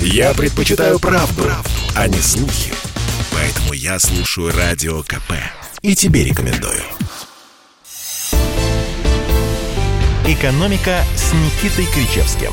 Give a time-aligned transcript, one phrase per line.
[0.00, 2.72] Я предпочитаю правду, правду, а не слухи.
[3.32, 5.32] Поэтому я слушаю Радио КП.
[5.82, 6.82] И тебе рекомендую.
[10.26, 12.50] «Экономика» с Никитой Кричевским.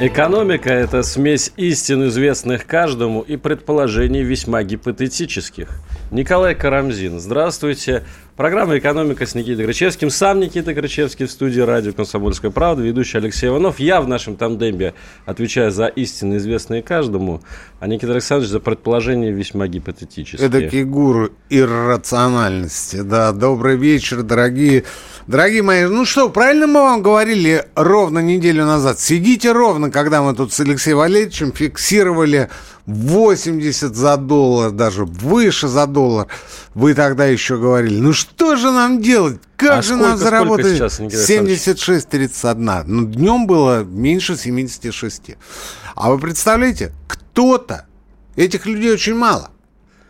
[0.00, 5.68] Экономика– это смесь истин, известных каждому, и предположений весьма гипотетических.
[6.14, 8.04] Николай Карамзин, здравствуйте.
[8.36, 10.10] Программа «Экономика» с Никитой Крычевским.
[10.10, 13.80] Сам Никита Крычевский в студии радио «Комсомольская правда», ведущий Алексей Иванов.
[13.80, 14.94] Я в нашем тандеме
[15.26, 17.42] отвечаю за истины, известные каждому,
[17.80, 20.46] а Никита Александрович за предположения весьма гипотетические.
[20.46, 23.02] Это фигуру иррациональности.
[23.02, 24.84] Да, добрый вечер, дорогие,
[25.26, 25.84] дорогие мои.
[25.86, 29.00] Ну что, правильно мы вам говорили ровно неделю назад?
[29.00, 32.50] Сидите ровно, когда мы тут с Алексеем Валерьевичем фиксировали
[32.86, 36.26] 80 за доллар, даже выше за доллар.
[36.74, 39.40] Вы тогда еще говорили, ну что же нам делать?
[39.56, 40.66] Как А же сколько- нам заработать?
[40.66, 41.60] сколько сейчас, Никита Александрович?
[41.60, 42.84] 76-31.
[42.86, 45.36] Ну, днем было меньше 76.
[45.94, 47.86] А вы представляете, кто-то,
[48.36, 49.50] этих людей очень мало,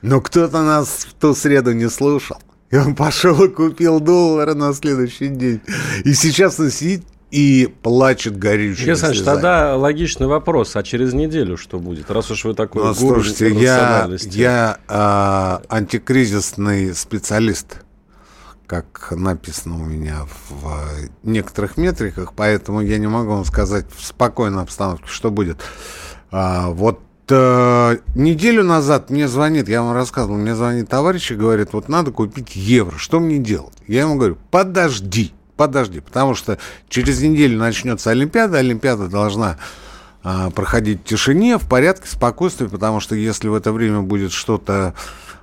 [0.02, 2.38] но кто-то нас в ту среду не слушал.
[2.70, 5.60] И он пошел и купил доллары на следующий день.
[6.04, 9.34] И сейчас он сидит и плачет горючими Александрович, слезами.
[9.34, 12.08] тогда логичный вопрос, а через неделю что будет?
[12.08, 17.78] Раз уж вы такой Ну, гуру слушайте, я, я а, антикризисный специалист,
[18.68, 20.86] как написано у меня в
[21.24, 25.58] некоторых метриках, поэтому я не могу вам сказать в спокойной обстановке, что будет.
[26.30, 31.72] А, вот э, неделю назад мне звонит, я вам рассказывал, мне звонит товарищ и говорит,
[31.72, 33.74] вот надо купить евро, что мне делать?
[33.88, 39.58] Я ему говорю, подожди, подожди, потому что через неделю начнется Олимпиада, Олимпиада должна
[40.22, 44.94] а, проходить в тишине, в порядке, спокойствии, потому что если в это время будет что-то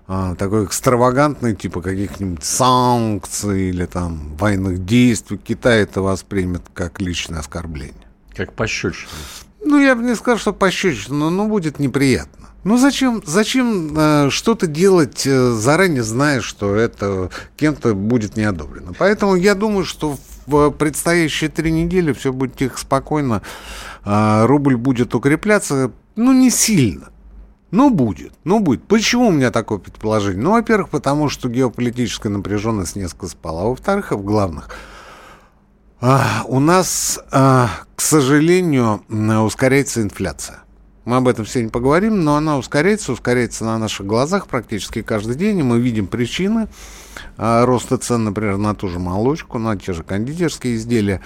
[0.08, 7.40] а, такое экстравагантное, типа каких-нибудь санкций или там военных действий, Китай это воспримет как личное
[7.40, 8.08] оскорбление.
[8.36, 9.10] Как пощечина.
[9.64, 12.50] Ну, я бы не сказал, что пощечина, но ну, будет неприятно.
[12.64, 18.94] Ну, зачем, зачем э, что-то делать, э, заранее зная, что это кем-то будет не одобрено?
[18.98, 23.42] Поэтому я думаю, что в предстоящие три недели все будет тихо, спокойно.
[24.04, 27.10] А, рубль будет укрепляться, ну, не сильно.
[27.72, 28.34] Ну, будет.
[28.44, 28.84] Ну, будет.
[28.84, 30.44] Почему у меня такое предположение?
[30.44, 33.64] Ну, во-первых, потому что геополитическая напряженность несколько спала.
[33.64, 34.70] А во-вторых, и в главных,
[36.02, 40.61] а, у нас, а, к сожалению, ускоряется инфляция.
[41.04, 45.58] Мы об этом сегодня поговорим, но она ускоряется, ускоряется на наших глазах практически каждый день,
[45.58, 46.68] и мы видим причины
[47.38, 51.22] а, роста цен, например, на ту же молочку, на те же кондитерские изделия.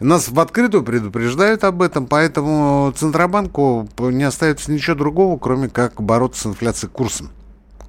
[0.00, 6.42] Нас в открытую предупреждают об этом, поэтому Центробанку не остается ничего другого, кроме как бороться
[6.42, 7.30] с инфляцией курсом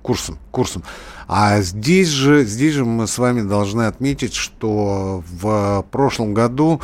[0.01, 0.83] курсом, курсом.
[1.27, 6.81] А здесь же, здесь же мы с вами должны отметить, что в прошлом году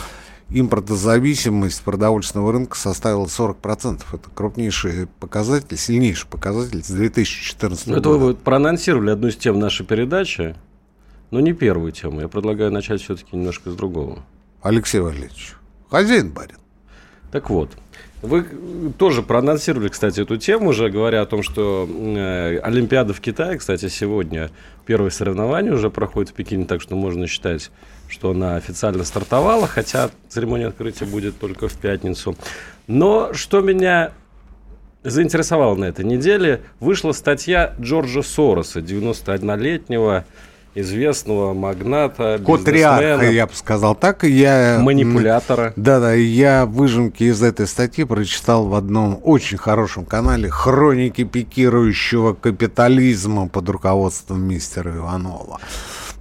[0.50, 4.02] импортозависимость продовольственного рынка составила 40%.
[4.14, 8.20] Это крупнейший показатель, сильнейший показатель с 2014 Ну, это года.
[8.26, 10.56] вы проанонсировали одну из тем нашей передачи,
[11.32, 12.22] но не первую тему.
[12.22, 14.20] Я предлагаю начать все-таки немножко с другого.
[14.62, 15.56] Алексей Валерьевич,
[15.90, 16.58] хозяин барин.
[17.32, 17.72] Так вот,
[18.28, 18.46] вы
[18.98, 23.88] тоже проанонсировали, кстати, эту тему уже, говоря о том, что э, Олимпиада в Китае, кстати,
[23.88, 24.52] сегодня
[24.86, 27.72] первые соревнования уже проходят в Пекине, так что можно считать,
[28.08, 32.36] что она официально стартовала, хотя церемония открытия будет только в пятницу.
[32.88, 34.12] Но что меня
[35.04, 40.26] заинтересовало на этой неделе, вышла статья Джорджа Сороса, 91-летнего
[40.80, 44.24] известного магната, Котриарха, я бы сказал так.
[44.24, 45.74] и Я, манипулятора.
[45.76, 53.48] Да-да, я выжимки из этой статьи прочитал в одном очень хорошем канале «Хроники пикирующего капитализма»
[53.48, 55.60] под руководством мистера Иванова.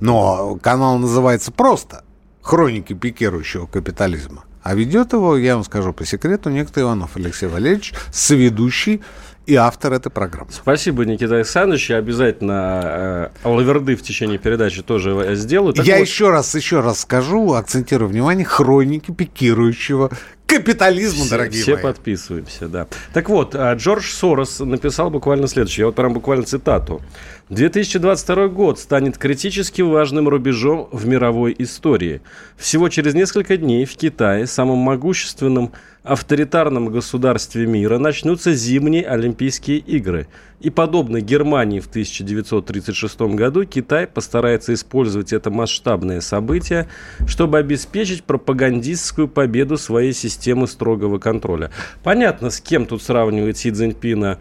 [0.01, 2.05] Но канал называется просто
[2.41, 4.45] «Хроники пикирующего капитализма».
[4.63, 9.01] А ведет его, я вам скажу по секрету, некто Иванов Алексей Валерьевич, соведущий
[9.47, 10.51] и автор этой программы.
[10.53, 11.91] Спасибо, Никита Александрович.
[11.91, 15.73] Я обязательно э, лаверды в течение передачи тоже сделаю.
[15.73, 20.11] Так я вот, еще раз, еще раз скажу, акцентирую внимание, хроники пикирующего
[20.47, 21.83] капитализма, все, дорогие все мои.
[21.83, 22.87] подписываемся, да.
[23.13, 25.83] Так вот, э, Джордж Сорос написал буквально следующее.
[25.83, 27.03] Я вот прям буквально цитату.
[27.49, 32.21] 2022 год станет критически важным рубежом в мировой истории.
[32.57, 35.73] Всего через несколько дней в Китае, самом могущественном
[36.03, 40.27] авторитарном государстве мира, начнутся зимние Олимпийские игры.
[40.61, 46.89] И подобно Германии в 1936 году, Китай постарается использовать это масштабное событие,
[47.27, 51.71] чтобы обеспечить пропагандистскую победу своей системы строгого контроля.
[52.03, 54.39] Понятно, с кем тут сравнивает Си Цзиньпина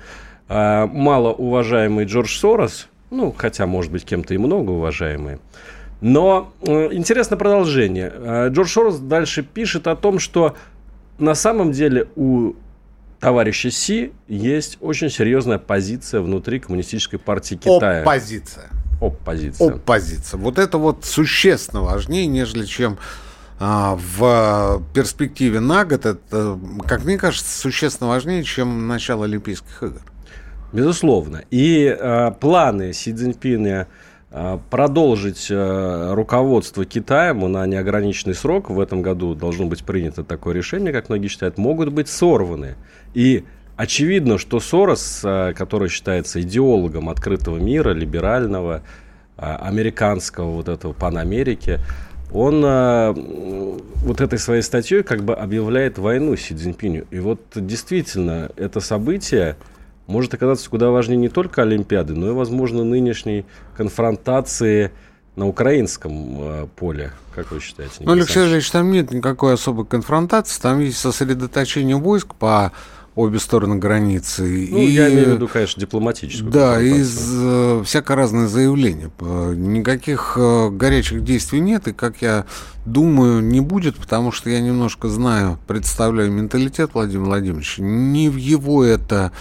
[0.48, 5.40] а, малоуважаемый Джордж Сорос, ну, хотя, может быть, кем-то и многоуважаемый.
[6.02, 8.12] Но э, интересно продолжение.
[8.14, 10.56] Э, Джордж Сорос дальше пишет о том, что
[11.18, 12.54] на самом деле у
[13.20, 18.02] товарища Си есть очень серьезная позиция внутри коммунистической партии Китая.
[18.02, 18.70] Оппозиция.
[19.02, 19.74] Оппозиция.
[19.74, 20.38] Оппозиция.
[20.38, 22.98] Вот это вот существенно важнее, нежели чем
[23.60, 26.06] а, в перспективе на год.
[26.06, 30.02] Это, как мне кажется, существенно важнее, чем начало Олимпийских игр.
[30.74, 31.44] Безусловно.
[31.52, 33.88] И э, планы Си Цзиньпина
[34.70, 40.92] продолжить э, руководство Китаем на неограниченный срок, в этом году должно быть принято такое решение,
[40.92, 42.76] как многие считают, могут быть сорваны.
[43.14, 43.46] И
[43.78, 48.82] очевидно, что Сорос, э, который считается идеологом открытого мира, либерального,
[49.38, 51.80] э, американского вот этого панамерики,
[52.34, 57.06] он вот этой своей статьей как бы объявляет войну Си Цзиньпиню.
[57.10, 59.56] И вот действительно это событие
[60.08, 64.92] может оказаться куда важнее не только Олимпиады, но и, возможно, нынешней конфронтации
[65.36, 67.96] на украинском э, поле, как вы считаете?
[68.00, 72.72] Ну, Алексей Ильич, там нет никакой особой конфронтации, там есть сосредоточение войск по
[73.16, 74.44] обе стороны границы.
[74.72, 76.52] Ну, и, я имею в виду, конечно, дипломатическую.
[76.52, 79.10] Да, и э, всяко разные заявления.
[79.20, 82.46] Никаких э, горячих действий нет, и, как я
[82.86, 87.82] думаю, не будет, потому что я немножко знаю, представляю менталитет Владимира Владимировича.
[87.82, 89.32] Не в его это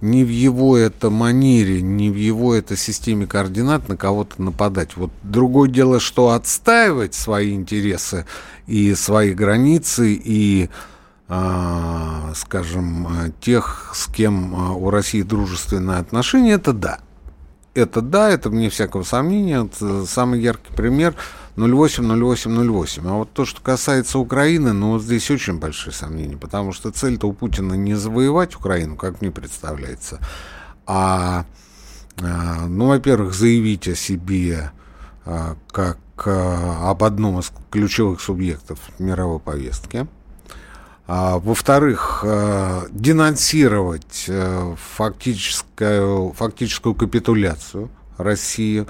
[0.00, 4.96] не в его это манере, не в его это системе координат на кого-то нападать.
[4.96, 8.26] Вот другое дело, что отстаивать свои интересы
[8.66, 10.70] и свои границы, и
[11.28, 16.98] а, скажем, тех, с кем а, у России дружественные отношения, это да.
[17.72, 19.64] Это да, это вне всякого сомнения.
[19.64, 21.14] Это самый яркий пример
[21.66, 23.08] 08-08-08.
[23.08, 27.26] А вот то, что касается Украины, ну, вот здесь очень большие сомнения, потому что цель-то
[27.28, 30.20] у Путина не завоевать Украину, как мне представляется,
[30.86, 31.44] а,
[32.20, 34.72] а ну, во-первых, заявить о себе
[35.24, 40.06] как об одном из ключевых субъектов мировой повестки–
[41.12, 42.24] а, во-вторых,
[42.92, 48.86] денонсировать э, фактическую, фактическую капитуляцию России, а,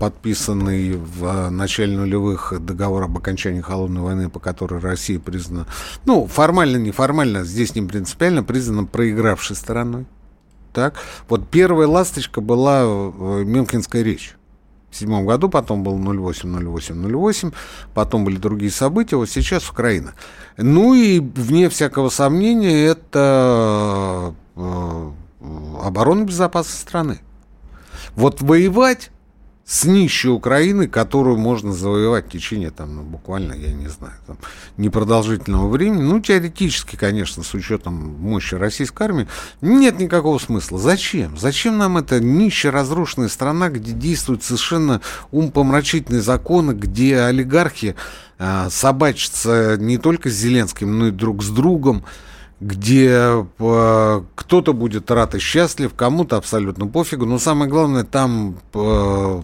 [0.00, 5.66] подписанный в начале нулевых договор об окончании холодной войны, по которой Россия признана,
[6.04, 10.06] ну, формально, неформально, здесь не принципиально, признана проигравшей стороной.
[10.72, 10.96] Так?
[11.28, 14.34] Вот первая ласточка была э, Мюнхенская речь.
[14.90, 17.52] В седьмом году, потом был 08, 08, 08,
[17.94, 20.14] потом были другие события, вот сейчас Украина.
[20.56, 25.10] Ну и, вне всякого сомнения, это э,
[25.82, 27.20] оборона безопасности страны.
[28.14, 29.10] Вот воевать
[29.66, 34.38] с нищей Украины, которую можно завоевать в течение, там, ну, буквально, я не знаю, там,
[34.76, 39.26] непродолжительного времени, ну, теоретически, конечно, с учетом мощи российской армии,
[39.60, 40.78] нет никакого смысла.
[40.78, 41.36] Зачем?
[41.36, 45.00] Зачем нам эта нищая, разрушенная страна, где действуют совершенно
[45.32, 47.96] умпомрачительные законы, где олигархи
[48.38, 52.04] э, собачатся не только с Зеленским, но и друг с другом,
[52.60, 57.26] где э, кто-то будет рад и счастлив, кому-то абсолютно пофигу.
[57.26, 59.42] Но самое главное, там э,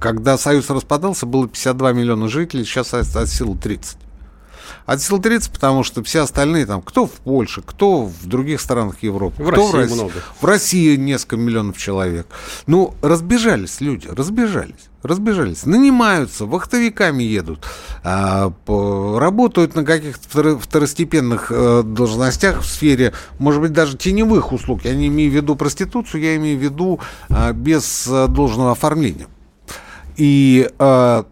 [0.00, 3.96] когда Союз распадался, было 52 миллиона жителей, сейчас от силы 30.
[4.86, 9.02] От сил 30, потому что все остальные там, кто в Польше, кто в других странах
[9.02, 9.94] Европы, в кто России в России.
[9.94, 10.12] Много.
[10.40, 12.26] В России несколько миллионов человек.
[12.66, 14.90] Ну, разбежались люди, разбежались.
[15.02, 17.66] Разбежались, нанимаются, вахтовиками едут,
[18.02, 24.86] а, работают на каких-то второстепенных э, должностях в сфере, может быть, даже теневых услуг.
[24.86, 29.26] Я не имею в виду проституцию, я имею в виду а, без э, должного оформления.
[30.16, 31.26] И а,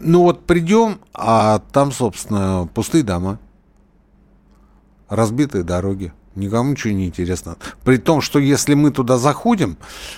[0.00, 3.38] ну вот придем, а там, собственно, пустые дома,
[5.08, 6.12] разбитые дороги.
[6.34, 7.56] Никому ничего не интересно.
[7.82, 9.76] При том, что если мы туда заходим,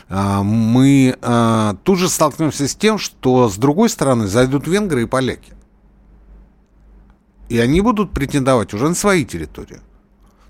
[0.09, 5.07] а, мы а, тут же столкнемся с тем, что с другой стороны зайдут венгры и
[5.07, 5.55] поляки.
[7.49, 9.81] И они будут претендовать уже на свои территории.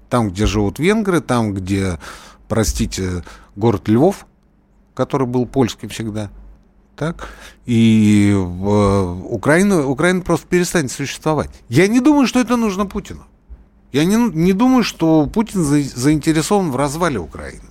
[0.08, 2.00] Там, где живут венгры, там, где,
[2.48, 3.22] простите,
[3.54, 4.26] город Львов,
[4.94, 6.30] который был польским всегда–
[7.00, 7.30] так?
[7.64, 11.48] И э, Украина, Украина просто перестанет существовать.
[11.70, 13.24] Я не думаю, что это нужно Путину.
[13.90, 17.70] Я не, не думаю, что Путин за, заинтересован в развале Украины.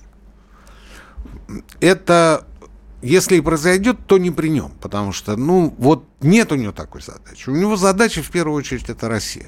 [1.78, 2.44] Это,
[3.02, 7.00] если и произойдет, то не при нем, потому что, ну, вот нет у него такой
[7.00, 7.50] задачи.
[7.50, 9.46] У него задача, в первую очередь, это Россия.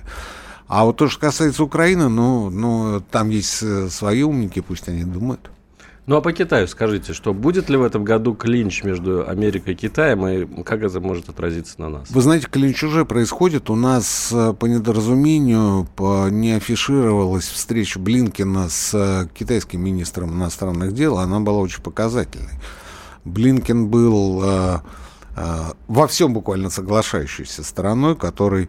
[0.69, 5.03] А вот то, что касается Украины, ну, ну там есть э, свои умники, пусть они
[5.03, 5.51] думают.
[6.05, 9.77] Ну а по Китаю скажите, что будет ли в этом году клинч между Америкой и
[9.77, 12.11] Китаем, и как это может отразиться на нас?
[12.11, 13.71] Вы знаете, клинч уже происходит.
[13.71, 15.89] У нас э, по недоразумению
[16.33, 21.19] не афишировалась встреча Блинкина с э, китайским министром иностранных дел.
[21.19, 22.59] Она была очень показательной.
[23.25, 24.79] Блинкин был э,
[25.87, 28.69] во всем буквально соглашающейся стороной, который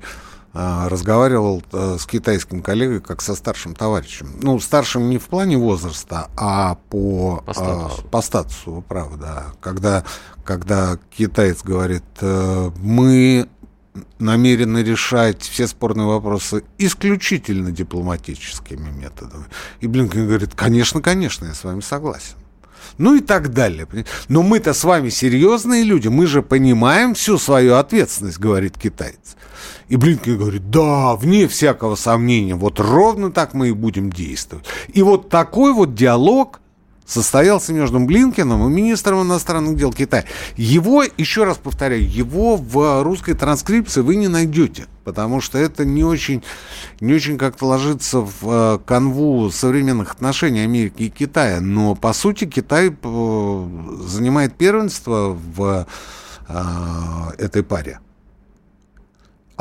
[0.53, 4.36] разговаривал с китайским коллегой как со старшим товарищем.
[4.41, 8.01] Ну, старшим не в плане возраста, а по, по статусу.
[8.03, 9.48] по статусу, вы правы, да.
[9.60, 10.03] Когда,
[10.45, 13.48] когда китаец говорит, мы
[14.19, 19.45] намерены решать все спорные вопросы исключительно дипломатическими методами.
[19.81, 22.36] И Блинкен говорит, конечно, конечно, я с вами согласен.
[22.98, 23.88] Ну и так далее.
[24.28, 29.36] Но мы-то с вами серьезные люди, мы же понимаем всю свою ответственность, говорит китаец.
[29.90, 34.66] И Блинкен говорит, да, вне всякого сомнения, вот ровно так мы и будем действовать.
[34.94, 36.62] И вот такой вот диалог
[37.13, 40.25] состоялся между Блинкиным и министром иностранных дел Китая.
[40.58, 46.03] Его, еще раз повторяю, его в русской транскрипции вы не найдете, потому что это не
[46.03, 46.43] очень,
[47.00, 51.62] не очень как-то ложится в э, канву современных отношений Америки и Китая.
[51.62, 53.67] Но, по сути, Китай э,
[54.08, 55.86] занимает первенство в
[56.48, 58.00] э, этой паре.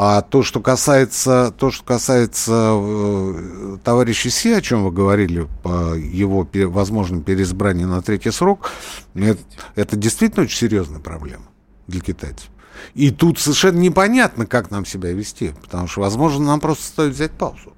[0.05, 5.95] А то, что касается, то, что касается э, товарища Си, о чем вы говорили, по
[5.95, 8.73] его пер, возможном переизбрании на третий срок,
[9.15, 9.39] это,
[9.77, 11.45] это действительно очень серьезная проблема
[11.87, 12.49] для китайцев.
[12.95, 17.31] И тут совершенно непонятно, как нам себя вести, потому что, возможно, нам просто стоит взять
[17.31, 17.73] паузу.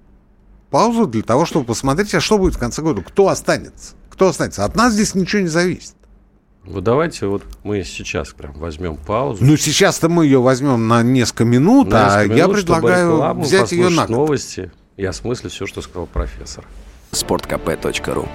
[0.71, 3.97] Паузу для того, чтобы посмотреть, а что будет в конце года, кто останется.
[4.09, 4.65] Кто останется?
[4.65, 5.95] От нас здесь ничего не зависит.
[6.67, 9.45] Вот давайте вот мы сейчас прям возьмем паузу.
[9.45, 13.73] Ну, сейчас-то мы ее возьмем на несколько минут, на несколько а минут, я предлагаю взять
[13.73, 14.07] ее на...
[14.07, 16.65] новости и осмыслить все, что сказал профессор.
[17.13, 18.29] sportkp.ru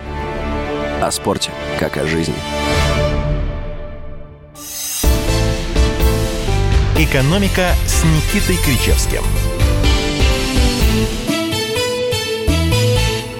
[1.02, 2.36] О спорте, как о жизни.
[6.98, 9.24] «Экономика» с Никитой Кричевским–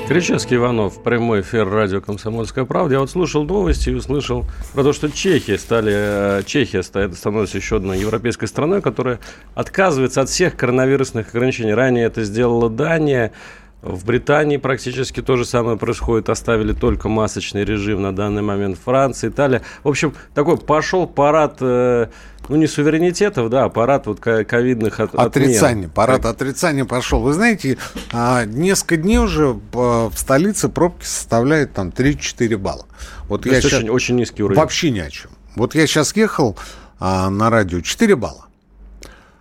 [0.10, 2.96] Кричевский Иванов, прямой эфир радио «Комсомольская правда».
[2.96, 5.94] Я вот слушал новости и услышал про то, что Чехия, стали,
[6.40, 9.20] э, Чехия становится еще одной европейской страной, которая
[9.54, 11.76] отказывается от всех коронавирусных ограничений.
[11.76, 13.34] Ранее это сделала Дания.
[13.82, 16.30] В Британии практически то же самое происходит.
[16.30, 18.78] Оставили только масочный режим на данный момент.
[18.84, 19.62] Франция, Италия.
[19.84, 22.08] В общем, такой пошел парад э,
[22.50, 25.90] ну, не суверенитетов, да, аппарат вот ковидных от, Отрицание, отмен.
[25.92, 26.32] парад как...
[26.34, 27.22] отрицания пошел.
[27.22, 27.78] Вы знаете,
[28.12, 32.86] а, несколько дней уже в столице пробки составляют там 3-4 балла.
[33.30, 33.80] Вот То я сейчас...
[33.80, 34.60] очень, очень низкий уровень.
[34.60, 35.32] Вообще ни о чем.
[35.56, 36.58] Вот я сейчас ехал
[37.00, 38.48] а, на радио 4 балла.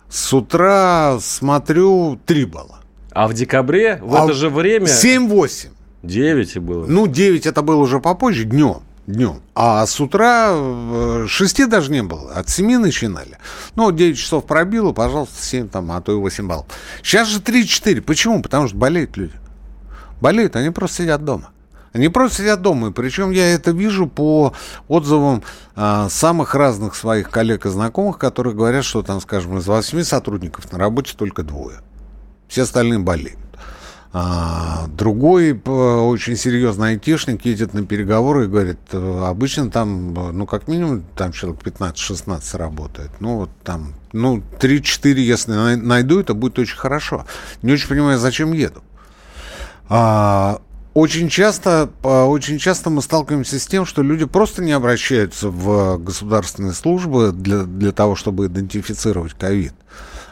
[0.07, 2.78] С утра смотрю 3 балла.
[3.11, 4.85] А в декабре в а это же время...
[4.85, 5.69] 7-8.
[6.03, 6.85] 9 было.
[6.85, 9.41] Ну, 9 это было уже попозже, днем днем.
[9.55, 13.37] А с утра 6 даже не было, от 7 начинали.
[13.75, 16.67] Ну, 9 часов пробило, пожалуйста, 7 там, а то и 8 баллов.
[17.01, 18.01] Сейчас же 3-4.
[18.01, 18.41] Почему?
[18.41, 19.33] Потому что болеют люди.
[20.21, 21.49] Болеют, они просто сидят дома.
[21.91, 22.89] Они просто сидят дома.
[22.89, 24.53] И причем я это вижу по
[24.87, 25.43] отзывам
[25.75, 30.71] а, самых разных своих коллег и знакомых, которые говорят, что там, скажем, из 8 сотрудников
[30.71, 31.79] на работе только двое.
[32.49, 33.39] Все остальные болеют.
[34.11, 40.31] А, другой э, очень серьезный айтишник едет на переговоры и говорит, э, обычно там, э,
[40.31, 43.11] ну, как минимум, там человек 15-16 работает.
[43.19, 47.27] Ну, вот там, ну, 3-4, если найду, это будет очень хорошо.
[47.61, 48.81] Не очень понимаю, зачем еду.
[49.89, 50.59] А,
[50.95, 56.73] очень часто, очень часто мы сталкиваемся с тем, что люди просто не обращаются в государственные
[56.73, 59.73] службы для, для того, чтобы идентифицировать ковид.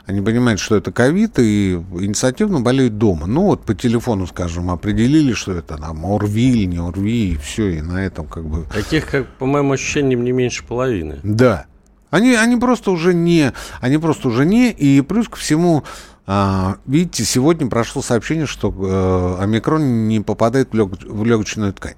[0.08, 3.28] Они понимают, что это ковид, и инициативно болеют дома.
[3.28, 7.68] Ну, вот по телефону, скажем, определили, что это там ОРВИ или не ОРВИ, и все,
[7.78, 8.64] и на этом как бы...
[8.74, 11.20] Таких, как, по моим ощущениям, не меньше половины.
[11.24, 11.66] Да.
[12.10, 15.84] Они, они просто уже не, они просто уже не, и плюс ко всему,
[16.26, 21.96] а, видите, сегодня прошло сообщение, что а, омикрон не попадает в, лег, в легочную ткань.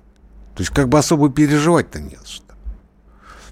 [0.56, 2.49] То есть как бы особо переживать-то не за что.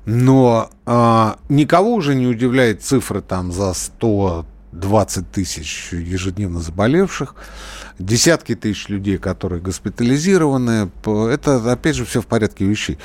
[0.07, 7.35] Но а, никого уже не удивляет цифры там за 120 тысяч ежедневно заболевших,
[7.99, 10.89] десятки тысяч людей, которые госпитализированы.
[11.05, 12.97] Это, опять же, все в порядке вещей.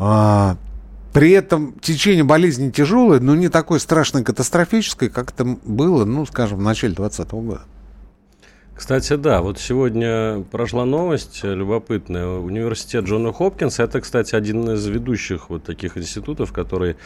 [0.00, 0.56] А,
[1.12, 6.58] при этом течение болезни тяжелое, но не такое страшное катастрофическое, как это было, ну, скажем,
[6.58, 7.62] в начале 2020 года.
[8.74, 12.26] Кстати, да, вот сегодня прошла новость любопытная.
[12.26, 16.96] Университет Джона Хопкинса, это, кстати, один из ведущих вот таких институтов, который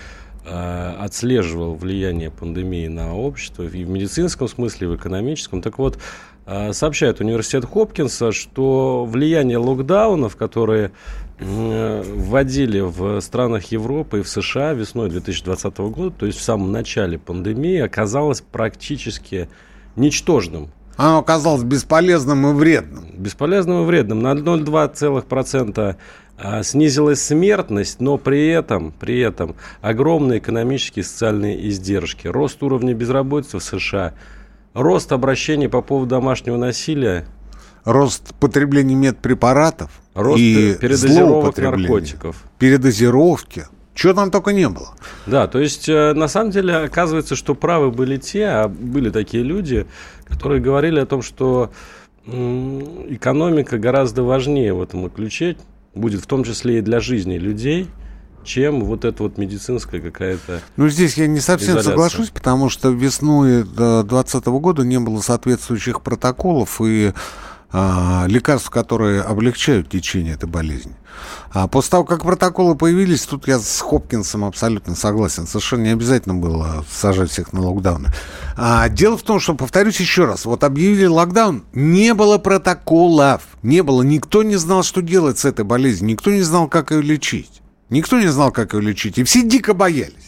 [0.46, 5.60] э, отслеживал влияние пандемии на общество и в медицинском смысле, и в экономическом.
[5.60, 5.98] Так вот,
[6.46, 10.92] э, сообщает университет Хопкинса, что влияние локдаунов, которые
[11.38, 16.72] э, вводили в странах Европы и в США весной 2020 года, то есть в самом
[16.72, 19.50] начале пандемии, оказалось практически
[19.96, 23.06] ничтожным оно оказалось бесполезным и вредным.
[23.16, 24.20] Бесполезным и вредным.
[24.20, 25.96] На 0,2%
[26.36, 32.94] а, снизилась смертность, но при этом, при этом огромные экономические и социальные издержки, рост уровня
[32.94, 34.14] безработицы в США,
[34.74, 37.26] рост обращений по поводу домашнего насилия,
[37.84, 42.42] рост потребления медпрепаратов рост и передозировок наркотиков.
[42.58, 43.66] передозировки.
[43.98, 44.90] Чего там только не было.
[45.26, 49.42] Да, то есть э, на самом деле оказывается, что правы были те, а были такие
[49.42, 49.88] люди,
[50.24, 51.72] которые говорили о том, что
[52.24, 55.56] экономика гораздо важнее в этом ключе,
[55.96, 57.88] будет в том числе и для жизни людей,
[58.44, 60.60] чем вот эта вот медицинская какая-то...
[60.76, 61.90] Ну, здесь я не совсем Изоляция.
[61.90, 67.14] соглашусь, потому что весной 2020 года не было соответствующих протоколов и
[67.72, 70.96] лекарств, которые облегчают течение этой болезни.
[71.50, 75.46] А после того, как протоколы появились, тут я с Хопкинсом абсолютно согласен.
[75.46, 78.08] Совершенно не обязательно было сажать всех на локдауны.
[78.56, 83.82] А, дело в том, что, повторюсь еще раз, вот объявили локдаун, не было протоколов, не
[83.82, 84.02] было.
[84.02, 87.62] Никто не знал, что делать с этой болезнью, никто не знал, как ее лечить.
[87.90, 90.27] Никто не знал, как ее лечить, и все дико боялись.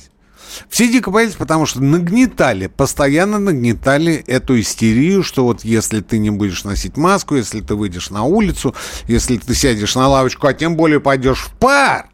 [0.68, 6.30] Все дико боялись, потому что нагнетали, постоянно нагнетали эту истерию, что вот если ты не
[6.30, 8.74] будешь носить маску, если ты выйдешь на улицу,
[9.06, 12.10] если ты сядешь на лавочку, а тем более пойдешь в парк,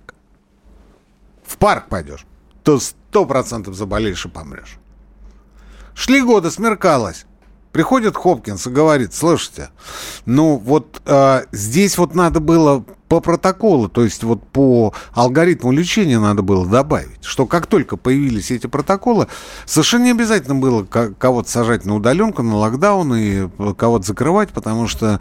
[1.45, 2.27] в парк пойдешь,
[2.63, 4.79] то сто процентов заболеешь и помрешь.
[5.95, 7.25] Шли годы, смеркалось.
[7.73, 9.69] Приходит Хопкинс и говорит, слушайте,
[10.25, 16.19] ну вот э, здесь вот надо было по протоколу, то есть вот по алгоритму лечения
[16.19, 19.29] надо было добавить, что как только появились эти протоколы,
[19.65, 24.89] совершенно не обязательно было ко- кого-то сажать на удаленку, на локдаун и кого-то закрывать, потому
[24.89, 25.21] что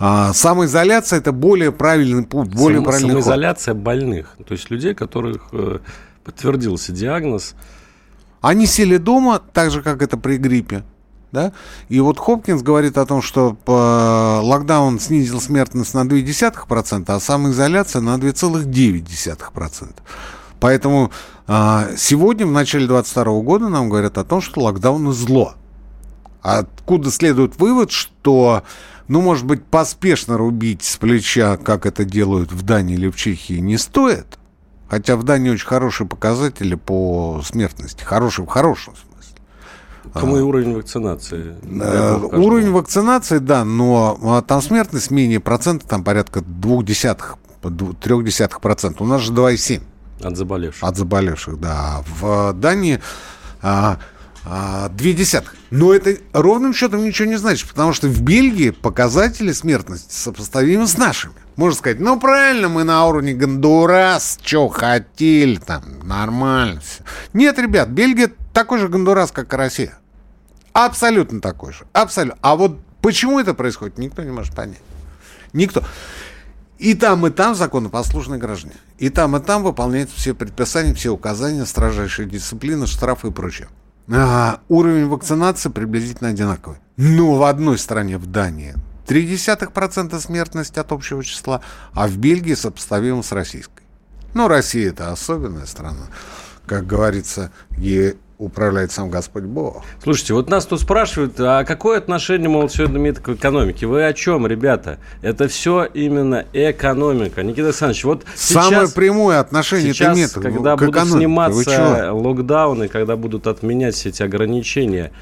[0.00, 3.22] э, самоизоляция это более правильный путь, более Само- правильный ход.
[3.24, 5.78] самоизоляция больных, то есть людей, которых э,
[6.24, 7.54] подтвердился диагноз.
[8.40, 10.82] Они сели дома, так же, как это при гриппе.
[11.32, 11.52] Да?
[11.88, 18.02] И вот Хопкинс говорит о том, что э, локдаун снизил смертность на 0,2%, а самоизоляция
[18.02, 19.94] на 2,9%.
[20.58, 21.10] Поэтому
[21.46, 25.54] э, сегодня, в начале 2022 года, нам говорят о том, что локдаун зло.
[26.42, 28.64] Откуда следует вывод, что,
[29.08, 33.60] ну, может быть, поспешно рубить с плеча, как это делают в Дании или в Чехии,
[33.60, 34.38] не стоит.
[34.88, 38.02] Хотя в Дании очень хорошие показатели по смертности.
[38.02, 39.09] Хорошие в хорошем смысле.
[40.12, 41.56] Кому и уровень вакцинации.
[41.62, 42.18] Э.
[42.32, 47.36] Уровень вакцинации, да, но а, там смертность менее процента, там порядка двух десятых,
[48.00, 49.02] трех десятых процента.
[49.02, 49.82] У нас же 2,7
[50.22, 50.82] От заболевших.
[50.82, 52.02] от заболевших, да.
[52.06, 53.00] В Дании
[53.62, 53.98] а,
[54.44, 55.54] а, две десятых.
[55.70, 60.96] Но это ровным счетом ничего не значит, потому что в Бельгии показатели смертности сопоставимы с
[60.96, 61.34] нашими.
[61.56, 67.04] Можно сказать, ну правильно, мы на уровне Гондурас, что хотели, там, нормально все.
[67.34, 69.94] Нет, ребят, Бельгия такой же Гондурас, как и Россия.
[70.74, 71.86] Абсолютно такой же.
[71.94, 72.38] Абсолютно.
[72.42, 74.82] А вот почему это происходит, никто не может понять.
[75.54, 75.82] Никто.
[76.78, 78.74] И там, и там законопослушные граждане.
[78.98, 83.68] И там, и там выполняют все предписания, все указания, строжайшая дисциплина, штрафы и прочее.
[84.12, 86.78] А, уровень вакцинации приблизительно одинаковый.
[86.98, 88.74] Но в одной стране, в Дании,
[89.06, 91.62] 0,3% смертность от общего числа,
[91.94, 93.84] а в Бельгии сопоставимо с российской.
[94.34, 96.08] Ну, Россия это особенная страна.
[96.66, 99.84] Как говорится, ей управляет сам Господь Бог.
[100.02, 103.86] Слушайте, вот нас тут спрашивают, а какое отношение, мол, все это имеет к экономике?
[103.86, 104.98] Вы о чем, ребята?
[105.22, 107.42] Это все именно экономика.
[107.42, 111.18] Никита Александрович, вот Самое сейчас, прямое отношение сейчас это имеет когда к будут экономике.
[111.18, 115.12] Сниматься локдауны, когда будут отменять все эти ограничения,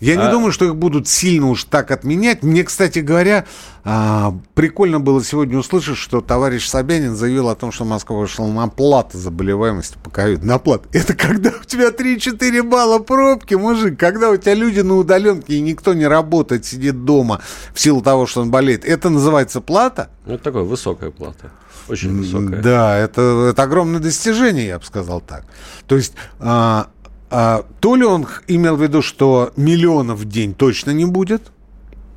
[0.00, 2.42] Я не А- думаю, что их будут сильно уж так отменять.
[2.42, 3.46] Мне, кстати говоря,
[3.84, 8.68] а, прикольно было сегодня услышать, что товарищ Собянин заявил о том, что Москва вышла на
[8.68, 10.46] плату заболеваемости по ковиду.
[10.46, 10.88] На плату.
[10.92, 13.98] Это когда у тебя 3-4 балла пробки, мужик.
[13.98, 17.40] Когда у тебя люди на удаленке и никто не работает, сидит дома
[17.72, 18.84] в силу того, что он болеет.
[18.84, 20.10] Это называется плата?
[20.26, 21.50] ну, это такая высокая плата.
[21.88, 22.60] Очень высокая.
[22.60, 25.44] Да, это, это огромное достижение, я бы сказал так.
[25.86, 26.88] То есть, а,
[27.38, 31.52] а, то ли он имел в виду, что миллионов в день точно не будет,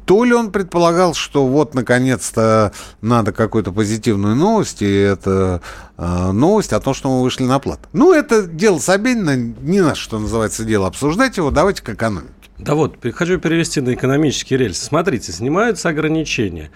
[0.05, 5.61] то ли он предполагал, что вот, наконец-то, надо какую-то позитивную новость, и это
[5.97, 7.81] а, новость о том, что мы вышли на плату.
[7.91, 12.31] Ну, это дело Собянина, не наше, что называется, дело обсуждать его, давайте к экономике.
[12.57, 14.85] Да вот, хочу перевести на экономические рельсы.
[14.85, 16.71] Смотрите, снимаются ограничения.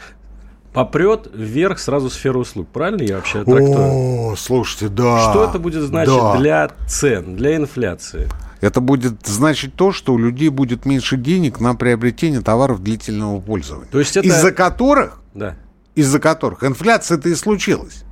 [0.73, 2.67] Попрет вверх сразу сфера услуг.
[2.73, 4.31] Правильно я вообще трактую?
[4.31, 5.29] О, слушайте, да.
[5.29, 6.35] Что это будет значить да.
[6.37, 8.27] для цен, для инфляции?
[8.59, 13.87] Это будет значить то, что у людей будет меньше денег на приобретение товаров длительного пользования.
[13.91, 15.55] То есть это- Из-за которых, Да.
[15.95, 18.03] из-за которых инфляция-то и случилась.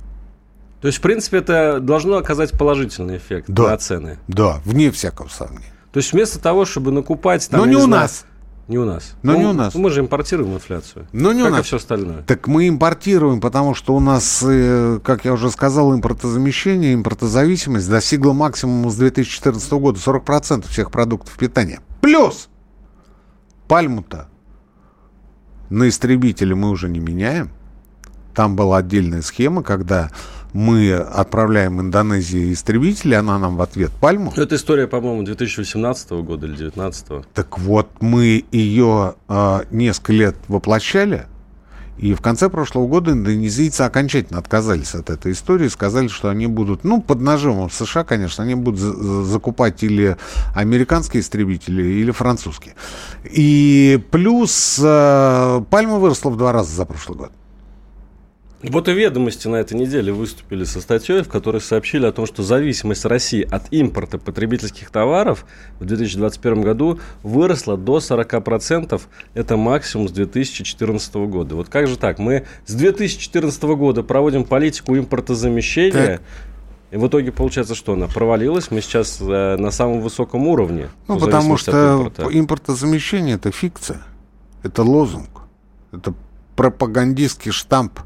[0.80, 3.70] То есть, в принципе, это должно оказать положительный эффект Да.
[3.70, 4.18] на цены.
[4.28, 5.72] Да, вне всякого сомнения.
[5.92, 7.48] То есть, вместо того, чтобы накупать...
[7.48, 8.24] Там, Но я не у знаю, нас.
[8.68, 9.14] Не у нас.
[9.22, 9.74] Но Ну, не у нас.
[9.74, 11.06] Мы же импортируем инфляцию.
[11.12, 11.66] Но не у как и нас.
[11.66, 12.22] все остальное.
[12.22, 18.32] Так мы импортируем, потому что у нас, э, как я уже сказал, импортозамещение, импортозависимость достигла
[18.32, 21.80] максимума с 2014 года 40% всех продуктов питания.
[22.00, 22.48] Плюс
[23.68, 24.28] пальму-то
[25.70, 27.50] на истребителе мы уже не меняем.
[28.34, 30.10] Там была отдельная схема, когда
[30.52, 34.32] мы отправляем Индонезии истребители, она нам в ответ пальму.
[34.36, 37.06] Ну, Это история, по-моему, 2018 года или 2019.
[37.34, 41.26] Так вот, мы ее э, несколько лет воплощали,
[41.98, 46.84] и в конце прошлого года индонезийцы окончательно отказались от этой истории, сказали, что они будут,
[46.84, 50.16] ну, под нажимом США, конечно, они будут за- за- закупать или
[50.54, 52.74] американские истребители, или французские.
[53.30, 57.32] И плюс э, пальма выросла в два раза за прошлый год.
[58.62, 62.42] Вот и ведомости на этой неделе выступили со статьей, в которой сообщили о том, что
[62.44, 65.44] зависимость России от импорта потребительских товаров
[65.80, 69.00] в 2021 году выросла до 40%.
[69.34, 71.56] Это максимум с 2014 года.
[71.56, 72.18] Вот как же так?
[72.18, 76.20] Мы с 2014 года проводим политику импортозамещения,
[76.92, 78.70] и в итоге получается, что она провалилась.
[78.70, 80.88] Мы сейчас э, на самом высоком уровне.
[81.08, 82.28] Ну, потому что импорта.
[82.30, 84.02] импортозамещение– это фикция,
[84.62, 85.42] это лозунг,
[85.90, 86.14] это
[86.54, 87.98] пропагандистский штамп,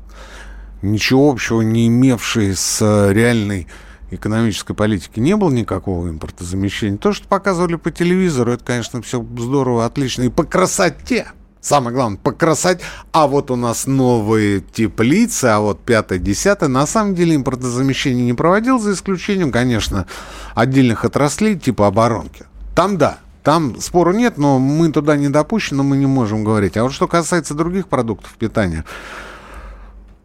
[0.93, 3.67] ничего общего не имевший с э, реальной
[4.11, 5.21] экономической политикой.
[5.21, 6.99] Не было никакого импортозамещения.
[6.99, 10.23] То, что показывали по телевизору, это, конечно, все здорово, отлично.
[10.23, 11.29] И по красоте.
[11.61, 12.85] Самое главное, по красоте.
[13.11, 16.69] А вот у нас новые теплицы, а вот пятое, десятое.
[16.69, 20.07] На самом деле импортозамещение не проводил, за исключением, конечно,
[20.55, 22.45] отдельных отраслей типа оборонки.
[22.77, 26.77] Там да, там спору нет, но мы туда не допущены, мы не можем говорить.
[26.77, 28.85] А вот что касается других продуктов питания,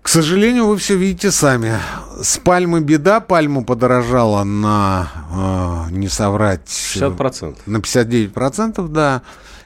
[0.02, 1.74] к сожалению, вы все видите сами.
[2.22, 6.68] С пальмы беда, пальма подорожала на, э, не соврать...
[6.68, 7.58] 60%.
[7.68, 9.22] На 59%, да.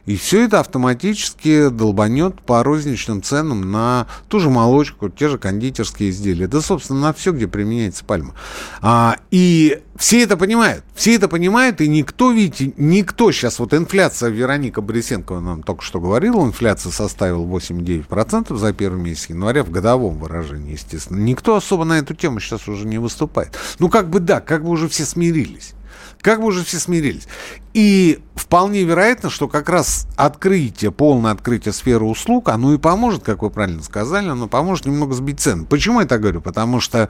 [0.05, 6.11] И все это автоматически долбанет по розничным ценам на ту же молочку, те же кондитерские
[6.11, 6.47] изделия.
[6.47, 8.33] Да, собственно, на все, где применяется пальма.
[8.81, 10.83] А, и все это понимают.
[10.93, 13.59] Все это понимают, и никто, видите, никто сейчас...
[13.59, 19.63] Вот инфляция, Вероника Борисенкова нам только что говорила, инфляция составила 8-9% за первый месяц января
[19.63, 21.19] в годовом выражении, естественно.
[21.19, 23.57] Никто особо на эту тему сейчас уже не выступает.
[23.79, 25.73] Ну, как бы да, как бы уже все смирились.
[26.21, 27.27] Как бы уже все смирились.
[27.73, 33.41] И вполне вероятно, что как раз открытие, полное открытие сферы услуг, оно и поможет, как
[33.41, 35.65] вы правильно сказали, оно поможет немного сбить цены.
[35.65, 36.41] Почему я так говорю?
[36.41, 37.09] Потому что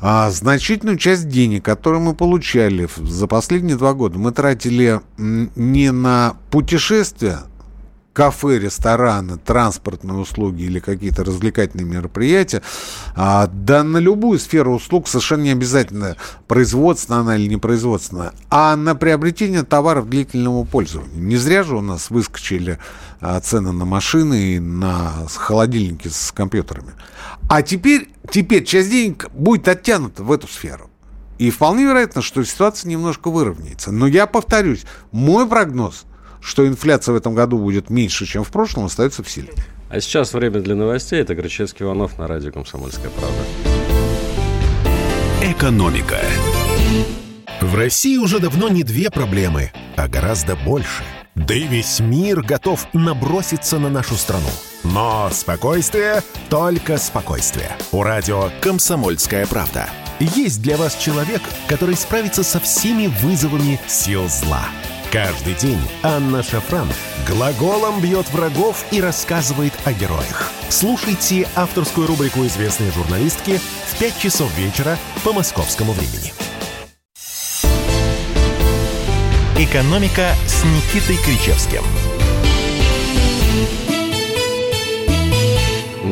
[0.00, 6.36] а, значительную часть денег, которые мы получали за последние два года, мы тратили не на
[6.50, 7.40] путешествия,
[8.16, 12.62] кафе, рестораны, транспортные услуги или какие-то развлекательные мероприятия,
[13.14, 16.16] а, да на любую сферу услуг совершенно не обязательно
[16.48, 21.20] производственная она или непроизводственная, а на приобретение товаров длительного пользования.
[21.20, 22.78] Не зря же у нас выскочили
[23.20, 26.92] а, цены на машины и на холодильники с компьютерами.
[27.50, 30.90] А теперь, теперь часть денег будет оттянута в эту сферу.
[31.36, 33.92] И вполне вероятно, что ситуация немножко выровняется.
[33.92, 36.06] Но я повторюсь, мой прогноз,
[36.40, 39.50] что инфляция в этом году будет меньше, чем в прошлом, остается в силе.
[39.88, 41.20] А сейчас время для новостей.
[41.20, 43.38] Это Грачевский Иванов на радио «Комсомольская правда».
[45.42, 46.18] Экономика.
[47.60, 51.04] В России уже давно не две проблемы, а гораздо больше.
[51.34, 54.48] Да и весь мир готов наброситься на нашу страну.
[54.84, 57.70] Но спокойствие, только спокойствие.
[57.92, 59.88] У радио «Комсомольская правда».
[60.18, 64.64] Есть для вас человек, который справится со всеми вызовами сил зла.
[65.16, 66.92] Каждый день Анна Шафран
[67.26, 70.50] глаголом бьет врагов и рассказывает о героях.
[70.68, 76.34] Слушайте авторскую рубрику известной журналистки в 5 часов вечера по московскому времени.
[79.58, 81.82] «Экономика» с Никитой Кричевским.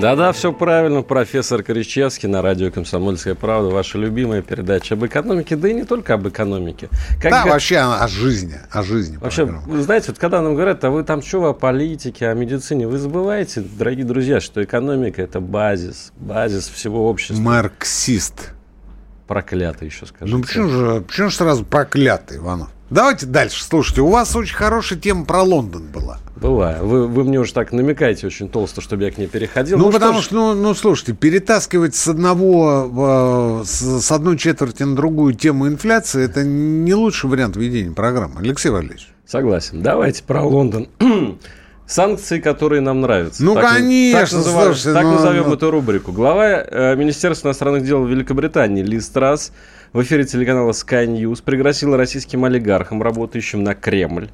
[0.00, 1.02] Да-да, все правильно.
[1.02, 3.70] Профессор Коричевский на радио «Комсомольская правда».
[3.70, 6.88] Ваша любимая передача об экономике, да и не только об экономике.
[7.20, 9.16] Как да, га- вообще о, жизни, о жизни.
[9.16, 12.86] Вообще, вы знаете, вот когда нам говорят, а вы там что, о политике, о медицине,
[12.86, 17.40] вы забываете, дорогие друзья, что экономика– это базис, базис всего общества.
[17.40, 18.52] Марксист.
[19.26, 20.36] Проклятый еще скажу.
[20.36, 22.68] Ну почему же, почему же сразу проклятый, Иванов?
[22.94, 23.64] Давайте дальше.
[23.64, 26.18] Слушайте, у вас очень хорошая тема про Лондон была.
[26.36, 26.86] Бываю.
[26.86, 29.78] Вы, вы мне уже так намекаете очень толсто, чтобы я к ней переходил.
[29.78, 34.84] Ну, потому ж, что, ну, ну, слушайте, перетаскивать с одного, э, с, с одной четверти
[34.84, 38.40] на другую тему инфляции, это не лучший вариант ведения программы.
[38.42, 39.08] Алексей Валерьевич.
[39.26, 39.82] Согласен.
[39.82, 40.86] Давайте про Лондон.
[41.88, 43.42] Санкции, которые нам нравятся.
[43.42, 45.54] Ну, Так- конечно, Так, называем, слушайте, так ну, назовем ну.
[45.54, 46.12] эту рубрику.
[46.12, 49.50] Глава э, Министерства иностранных дел Великобритании Ли Страс
[49.94, 54.28] в эфире телеканала Sky News пригласила российским олигархам, работающим на Кремль,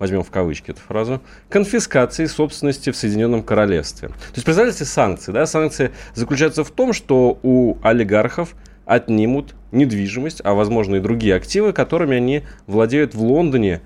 [0.00, 4.08] возьмем в кавычки эту фразу, конфискации собственности в Соединенном Королевстве.
[4.08, 5.46] То есть, представляете, санкции, да?
[5.46, 12.16] Санкции заключаются в том, что у олигархов отнимут недвижимость, а возможно и другие активы, которыми
[12.16, 13.82] они владеют в Лондоне,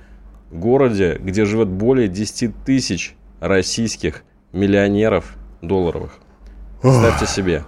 [0.50, 6.20] городе, где живет более 10 тысяч российских миллионеров долларовых.
[6.80, 7.64] Представьте себе.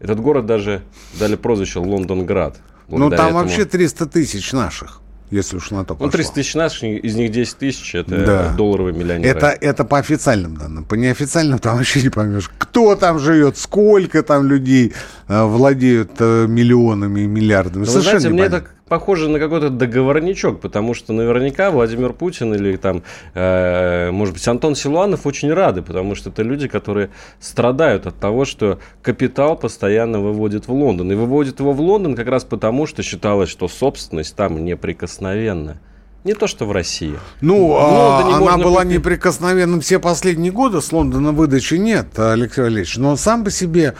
[0.00, 0.82] Этот город даже
[1.18, 2.58] дали прозвище Лондонград.
[2.88, 3.40] Ну, там этому...
[3.40, 6.06] вообще 300 тысяч наших если уж на то пошло.
[6.06, 8.54] Ну, 300 тысяч наших, из них 10 тысяч– это да.
[8.56, 9.36] долларовые миллионеры.
[9.36, 10.84] Это, это по официальным данным.
[10.84, 14.92] По неофициальным там вообще не поймешь, кто там живет, сколько там людей
[15.28, 17.84] э, владеют э, миллионами и миллиардами.
[17.84, 22.54] Но, Совершенно вы знаете, мне это похоже на какой-то договорничок, потому что наверняка Владимир Путин
[22.54, 23.02] или там,
[23.34, 28.44] э, может быть, Антон Силуанов очень рады, потому что это люди, которые страдают от того,
[28.44, 31.12] что капитал постоянно выводит в Лондон.
[31.12, 35.80] И выводит его в Лондон как раз потому, что считалось, что собственность там неприкосновенна.
[36.24, 37.14] Не то, что в России.
[37.40, 38.98] Ну, а она была купить...
[38.98, 42.96] неприкосновенным все последние годы, с Лондона выдачи нет, Алексей Валерьевич.
[42.96, 43.94] Но сам по себе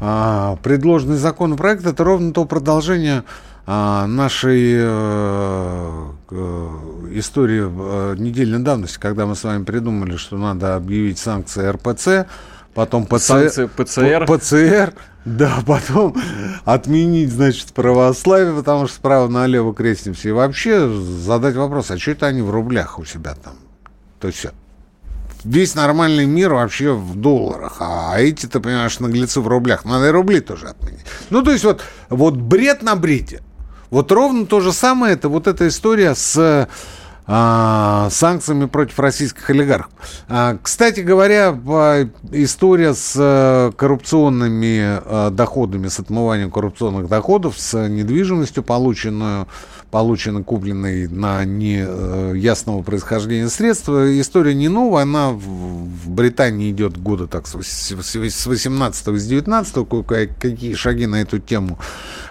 [0.00, 3.24] а, предложенный законопроект это ровно то продолжение
[3.64, 6.68] а, нашей э, э,
[7.12, 12.26] истории э, недельной давности, когда мы с вами придумали, что надо объявить санкции РПЦ,
[12.74, 13.22] потом ПЦ...
[13.22, 14.26] санкции ПЦР.
[14.26, 14.94] ПЦР,
[15.24, 16.16] да, потом
[16.64, 20.28] отменить, значит, православие, потому что справа налево крестимся.
[20.28, 23.54] И вообще задать вопрос, а что это они в рублях у себя там?
[24.18, 24.46] То есть
[25.44, 29.84] весь нормальный мир вообще в долларах, а эти, ты понимаешь, наглецы в рублях.
[29.84, 31.04] Надо и рубли тоже отменить.
[31.30, 33.40] Ну, то есть вот, вот бред на бреде.
[33.92, 36.66] Вот ровно то же самое, это вот эта история с
[37.26, 39.92] а, санкциями против российских олигархов.
[40.30, 41.50] А, кстати говоря,
[42.30, 49.46] история с э, коррупционными а, доходами, с отмыванием коррупционных доходов, с недвижимостью, полученную,
[49.92, 57.46] полученной, купленной на неясного происхождения средства, история не новая, она в Британии идет года так
[57.46, 59.86] с 18 с 19
[60.40, 61.78] какие шаги на эту тему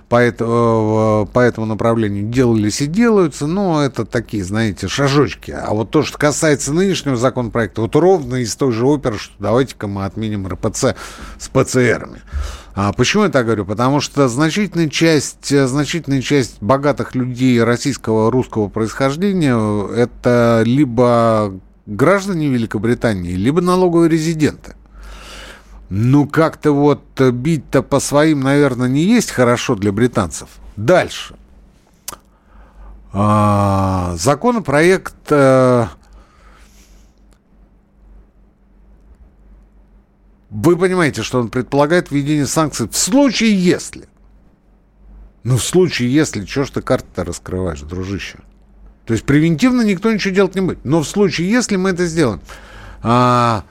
[0.10, 5.52] по, это, по этому направлению делались и делаются, но это такие, знаете, шажочки.
[5.52, 9.88] А вот то, что касается нынешнего законопроекта, вот ровно из той же оперы, что давайте-ка
[9.88, 10.96] мы отменим РПЦ
[11.38, 12.22] с ПЦРами.
[12.74, 13.66] А почему я так говорю?
[13.66, 19.56] Потому что значительная часть, значительная часть богатых людей российского русского происхождения
[19.94, 21.54] это либо
[21.86, 24.76] граждане Великобритании, либо налоговые резиденты.
[25.90, 30.48] Ну, как-то вот э, бить-то по своим, наверное, не есть хорошо для британцев.
[30.78, 31.36] Дальше.
[33.12, 35.30] А, законопроект...
[40.52, 44.08] вы понимаете, что он предполагает введение санкций в случае, если...
[45.44, 46.46] Ну, в случае, если...
[46.46, 48.38] Чего ж ты карты-то раскрываешь, дружище?
[49.06, 50.86] То есть превентивно никто ничего делать не будет.
[50.86, 52.42] Но в случае, если мы это сделаем...
[53.02, 53.64] А,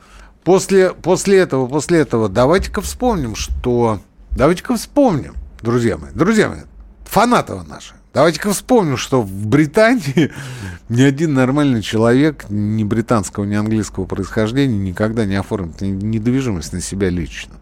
[0.44, 4.00] После, после этого, после этого, давайте-ка вспомним, что...
[4.30, 6.60] Давайте-ка вспомним, друзья мои, друзья мои,
[7.04, 7.94] фанатова наши.
[8.12, 10.32] Давайте-ка вспомним, что в Британии
[10.88, 17.08] ни один нормальный человек ни британского, ни английского происхождения никогда не оформит недвижимость на себя
[17.08, 17.54] лично.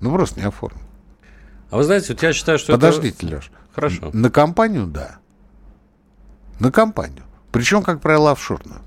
[0.00, 0.82] Ну, просто не оформит.
[1.70, 3.36] А вы знаете, вот я считаю, что Подождите, это...
[3.36, 3.50] Леш.
[3.74, 4.10] Хорошо.
[4.12, 5.18] На компанию, да.
[6.58, 7.24] На компанию.
[7.52, 8.80] Причем, как правило, офшорную.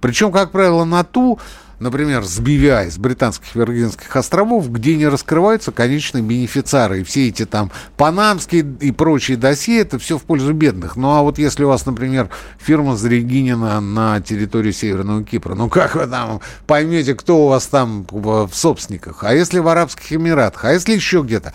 [0.00, 1.38] Причем, как правило, на ту,
[1.80, 7.00] например, с BVI, с британских Виргинских островов, где не раскрываются конечные бенефициары.
[7.00, 10.96] И все эти там панамские и прочие досье, это все в пользу бедных.
[10.96, 15.94] Ну, а вот если у вас, например, фирма зарегинена на территории Северного Кипра, ну, как
[15.94, 19.24] вы там поймете, кто у вас там в собственниках?
[19.24, 20.64] А если в Арабских Эмиратах?
[20.64, 21.52] А если еще где-то?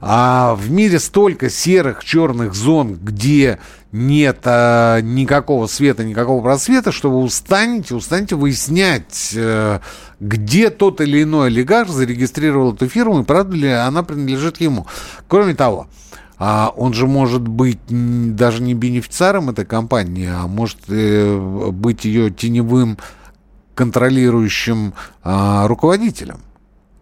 [0.00, 3.58] А в мире столько серых, черных зон, где
[3.96, 9.80] нет а, никакого света, никакого просвета, что вы устанете, устанете выяснять, а,
[10.20, 14.86] где тот или иной олигарх зарегистрировал эту фирму, и правда ли она принадлежит ему.
[15.28, 15.88] Кроме того,
[16.38, 22.30] а он же может быть даже не бенефициаром этой компании, а может э, быть ее
[22.30, 22.98] теневым
[23.74, 26.40] контролирующим а, руководителем.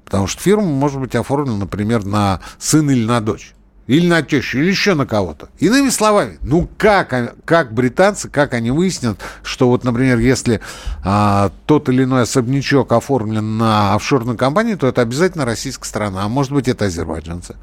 [0.04, 3.53] Потому что фирма может быть оформлена, например, на сына или на дочь.
[3.87, 5.51] Или на тещу, или еще на кого-то.
[5.59, 10.61] Иными словами, ну как, как британцы, как они выяснят, что вот, например, если
[11.05, 16.29] а, тот или иной особнячок оформлен на офшорную компанию, то это обязательно российская страна, а
[16.29, 17.57] может быть это азербайджанцы.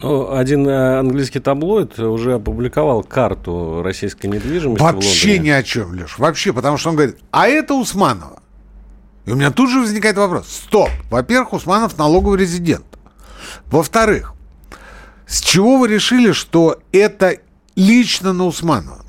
[0.00, 6.18] Ну, один э, английский таблоид уже опубликовал карту российской недвижимости Вообще ни о чем, Леш.
[6.18, 8.42] Вообще, потому что он говорит, а это Усманова.
[9.24, 10.48] И у меня тут же возникает вопрос.
[10.48, 10.90] Стоп.
[11.10, 12.84] Во-первых, Усманов налоговый резидент.
[13.66, 14.34] Во-вторых,
[15.26, 17.38] с чего вы решили, что это
[17.76, 19.04] лично на Усманова?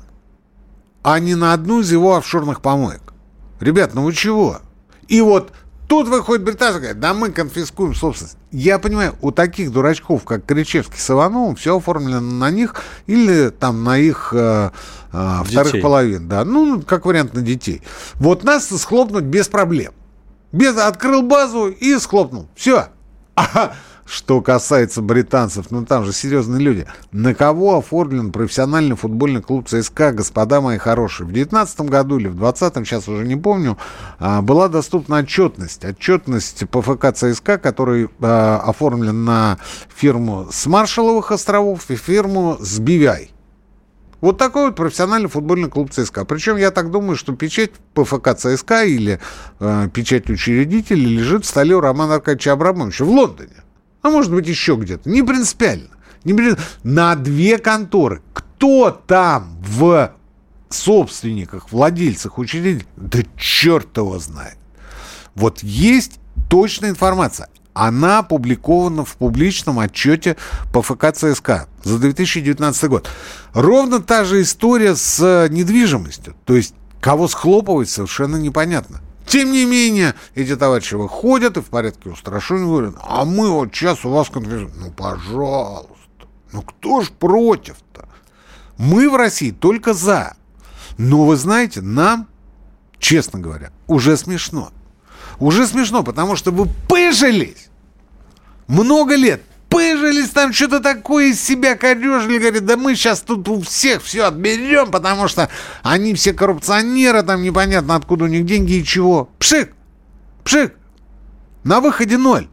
[1.06, 3.14] а не на одну из его офшорных помоек.
[3.60, 4.58] Ребят, ну вы чего?
[5.06, 5.52] И вот
[5.86, 8.36] Тут выходит британцы, говорят, да мы конфискуем собственность.
[8.50, 12.74] Я понимаю, у таких дурачков, как Кричевский с Ивановым, все оформлено на них
[13.06, 14.70] или там на их э,
[15.12, 16.26] э, вторых половин.
[16.26, 16.44] Да.
[16.44, 17.82] Ну, как вариант, на детей.
[18.14, 19.92] Вот нас схлопнуть без проблем.
[20.50, 22.48] Без, открыл базу и схлопнул.
[22.56, 22.88] Все.
[24.06, 26.86] Что касается британцев, ну там же серьезные люди.
[27.10, 31.26] На кого оформлен профессиональный футбольный клуб ЦСКА, господа мои хорошие?
[31.26, 33.76] В 2019 году или в 2020, сейчас уже не помню,
[34.20, 35.84] а, была доступна отчетность.
[35.84, 39.58] Отчетность по ФК ЦСКА, который а, оформлен на
[39.92, 43.30] фирму с Маршаловых островов и фирму с BVI.
[44.20, 46.24] Вот такой вот профессиональный футбольный клуб ЦСКА.
[46.24, 49.18] Причем я так думаю, что печать ПФК ЦСКА или
[49.58, 53.65] э, печать учредителя лежит в столе у Романа Аркадьевича Абрамовича в Лондоне
[54.02, 55.08] а может быть еще где-то.
[55.08, 55.88] Не принципиально.
[56.24, 56.70] Не принципиально.
[56.82, 58.22] На две конторы.
[58.32, 60.12] Кто там в
[60.68, 62.86] собственниках, владельцах, учредителей?
[62.96, 64.58] Да черт его знает.
[65.34, 67.48] Вот есть точная информация.
[67.74, 70.36] Она опубликована в публичном отчете
[70.72, 73.08] по ФК ЦСКА за 2019 год.
[73.52, 76.34] Ровно та же история с недвижимостью.
[76.46, 79.02] То есть кого схлопывать совершенно непонятно.
[79.26, 84.04] Тем не менее, эти товарищи выходят и в порядке устрашения говорят, а мы вот сейчас
[84.04, 84.72] у вас конфискуем.
[84.76, 85.96] Ну, пожалуйста.
[86.52, 88.08] Ну, кто ж против-то?
[88.78, 90.36] Мы в России только за.
[90.96, 92.28] Но вы знаете, нам,
[92.98, 94.70] честно говоря, уже смешно.
[95.40, 97.68] Уже смешно, потому что вы пыжились
[98.68, 103.60] много лет пыжились там, что-то такое из себя корежили, говорит, да мы сейчас тут у
[103.60, 105.48] всех все отберем, потому что
[105.82, 109.28] они все коррупционеры, там непонятно откуда у них деньги и чего.
[109.38, 109.72] Пшик!
[110.44, 110.74] Пшик!
[111.64, 112.48] На выходе ноль.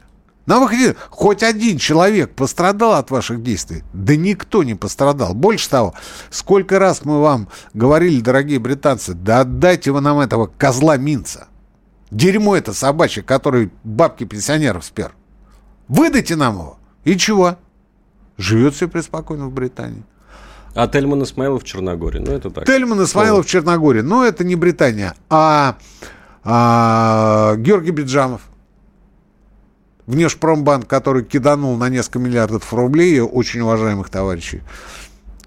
[0.46, 3.84] На выходе хоть один человек пострадал от ваших действий?
[3.94, 5.34] Да никто не пострадал.
[5.34, 5.94] Больше того,
[6.30, 11.48] сколько раз мы вам говорили, дорогие британцы, да отдайте вы нам этого козла Минца.
[12.12, 15.14] Дерьмо это собачье, который бабки пенсионеров спер.
[15.88, 16.78] Выдайте нам его.
[17.04, 17.58] И чего?
[18.38, 20.04] Живет все преспокойно в Британии.
[20.76, 22.20] А Тельман Исмаилов в Черногории.
[22.20, 22.66] Ну, это так.
[22.66, 24.02] Тельман Исмаилов в Черногории.
[24.02, 25.78] Но это не Британия, а,
[26.44, 28.42] а Георгий Биджамов.
[30.08, 34.62] Внешпромбанк, который киданул на несколько миллиардов рублей очень уважаемых товарищей.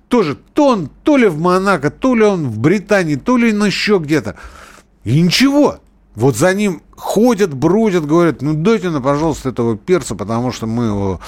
[0.08, 3.66] Тоже то он то ли в Монако, то ли он в Британии, то ли на
[3.66, 4.36] еще где-то.
[5.04, 5.80] И ничего.
[6.16, 10.86] Вот за ним ходят, бродят, говорят, ну дайте нам, пожалуйста, этого перца, потому что мы
[10.86, 11.20] его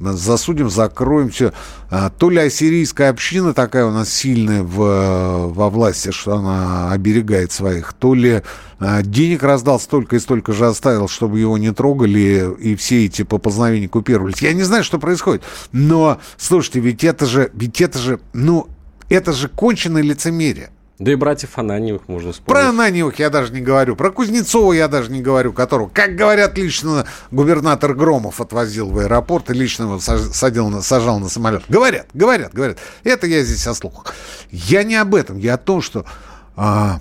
[0.00, 1.52] засудим, закроем, все.
[1.90, 7.52] А, то ли ассирийская община такая у нас сильная в, во власти, что она оберегает
[7.52, 8.42] своих, то ли
[8.80, 13.22] а, денег раздал столько и столько же оставил, чтобы его не трогали, и все эти
[13.22, 14.42] попознавения купировались.
[14.42, 18.66] Я не знаю, что происходит, но, слушайте, ведь это же, ведь это же, ну,
[19.08, 20.70] это же конченое лицемерие.
[21.02, 22.46] Да и братьев Ананьевых можно вспомнить.
[22.46, 23.96] Про Ананьевых я даже не говорю.
[23.96, 29.50] Про Кузнецова я даже не говорю, которого, как говорят, лично губернатор Громов отвозил в аэропорт
[29.50, 31.64] и лично его садил на, сажал на самолет.
[31.68, 32.78] Говорят, говорят, говорят.
[33.02, 34.14] Это я здесь о слухах.
[34.52, 35.38] Я не об этом.
[35.38, 36.04] Я о том, что
[36.54, 37.00] а,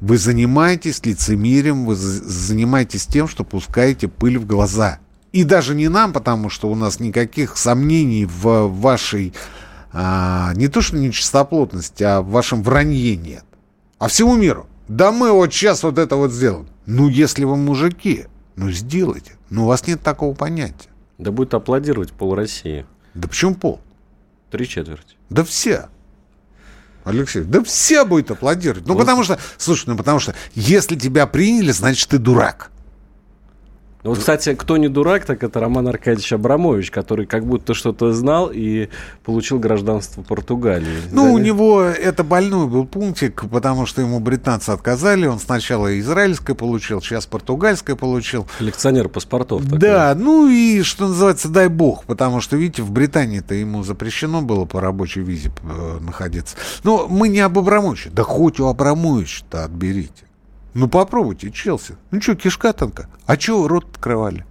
[0.00, 5.00] вы занимаетесь лицемерием, вы занимаетесь тем, что пускаете пыль в глаза.
[5.32, 9.34] И даже не нам, потому что у нас никаких сомнений в вашей
[9.92, 13.44] а, не то что нечистоплотности, а в вашем вранье нет.
[13.98, 14.66] А всему миру.
[14.88, 16.66] Да мы вот сейчас вот это вот сделаем.
[16.86, 18.26] Ну, если вы мужики,
[18.56, 19.36] ну сделайте.
[19.48, 20.88] Но у вас нет такого понятия.
[21.18, 22.84] Да будет аплодировать пол России.
[23.14, 23.80] Да почему пол?
[24.50, 25.16] Три четверти.
[25.30, 25.88] Да все.
[27.04, 28.86] Алексей, да все будет аплодировать.
[28.86, 29.00] Ну, вот.
[29.00, 32.71] потому что, слушай, ну, потому что, если тебя приняли, значит, ты дурак.
[34.04, 38.12] Ну, вот, кстати, кто не дурак, так это Роман Аркадьевич Абрамович, который как будто что-то
[38.12, 38.88] знал и
[39.22, 40.98] получил гражданство Португалии.
[41.12, 41.30] Ну, да?
[41.30, 45.26] у него это больной был пунктик, потому что ему британцы отказали.
[45.26, 48.48] Он сначала израильское получил, сейчас португальское получил.
[48.58, 49.62] Коллекционер паспортов.
[49.62, 49.78] Такой.
[49.78, 54.64] Да, ну и, что называется, дай бог, потому что, видите, в Британии-то ему запрещено было
[54.64, 56.56] по рабочей визе э, находиться.
[56.82, 58.10] Но мы не об Абрамовиче.
[58.10, 60.24] Да хоть у Абрамовича-то отберите.
[60.74, 61.96] Ну попробуйте, Челси.
[62.10, 63.08] Ну что, кишка танка?
[63.26, 64.44] А что рот открывали?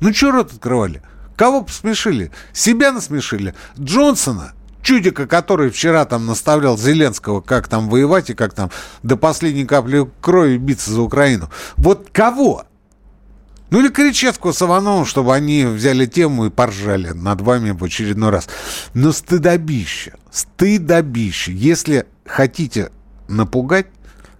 [0.00, 1.02] Ну что рот открывали?
[1.36, 2.30] Кого посмешили?
[2.52, 3.54] Себя насмешили?
[3.78, 4.52] Джонсона?
[4.82, 8.70] Чудика, который вчера там наставлял Зеленского, как там воевать и как там
[9.02, 11.48] до последней капли крови биться за Украину.
[11.76, 12.66] Вот кого?
[13.70, 18.30] Ну или Кричевского с Ивановым, чтобы они взяли тему и поржали над вами в очередной
[18.30, 18.46] раз.
[18.92, 21.52] Но стыдобище, стыдобище.
[21.54, 22.90] Если хотите
[23.26, 23.86] напугать,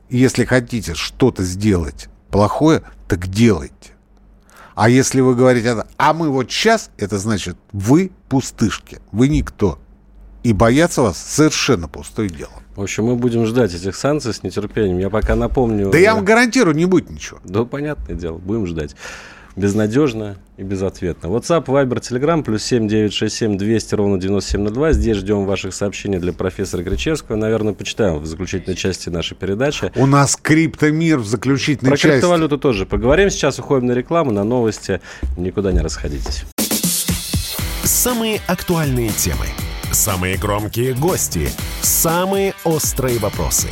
[0.08, 3.92] если хотите что-то сделать плохое, так делайте.
[4.74, 9.78] А если вы говорите, а мы вот сейчас, это значит, вы пустышки, вы никто.
[10.42, 12.50] И бояться вас совершенно пустое дело.
[12.76, 14.98] В общем, мы будем ждать этих санкций с нетерпением.
[14.98, 15.90] Я пока напомню...
[15.90, 17.38] Да я вам гарантирую, не будет ничего.
[17.44, 18.96] Да, понятное дело, будем ждать.
[19.56, 21.28] Безнадежно и безответно.
[21.28, 24.92] WhatsApp, Viber, Telegram, плюс 7967 200 ровно 9702.
[24.92, 27.36] Здесь ждем ваших сообщений для профессора Кричевского.
[27.36, 29.92] Наверное, почитаем в заключительной части нашей передачи.
[29.94, 32.12] У нас криптомир в заключительной Про части.
[32.14, 33.30] криптовалюту тоже поговорим.
[33.30, 35.00] Сейчас уходим на рекламу, на новости.
[35.36, 36.42] Никуда не расходитесь.
[37.84, 39.46] Самые актуальные темы.
[39.92, 41.48] Самые громкие гости.
[41.80, 43.68] Самые острые вопросы.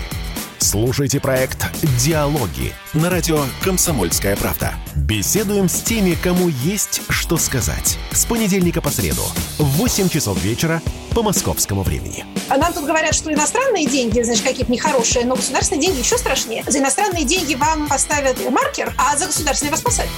[0.62, 1.66] Слушайте проект
[1.98, 4.74] «Диалоги» на радио «Комсомольская правда».
[4.94, 7.98] Беседуем с теми, кому есть что сказать.
[8.12, 9.22] С понедельника по среду
[9.58, 10.80] в 8 часов вечера
[11.16, 12.24] по московскому времени.
[12.48, 16.62] А нам тут говорят, что иностранные деньги, значит, какие-то нехорошие, но государственные деньги еще страшнее.
[16.68, 20.12] За иностранные деньги вам поставят маркер, а за государственные вас посадят.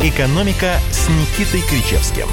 [0.00, 2.28] «Экономика» с Никитой Кричевским.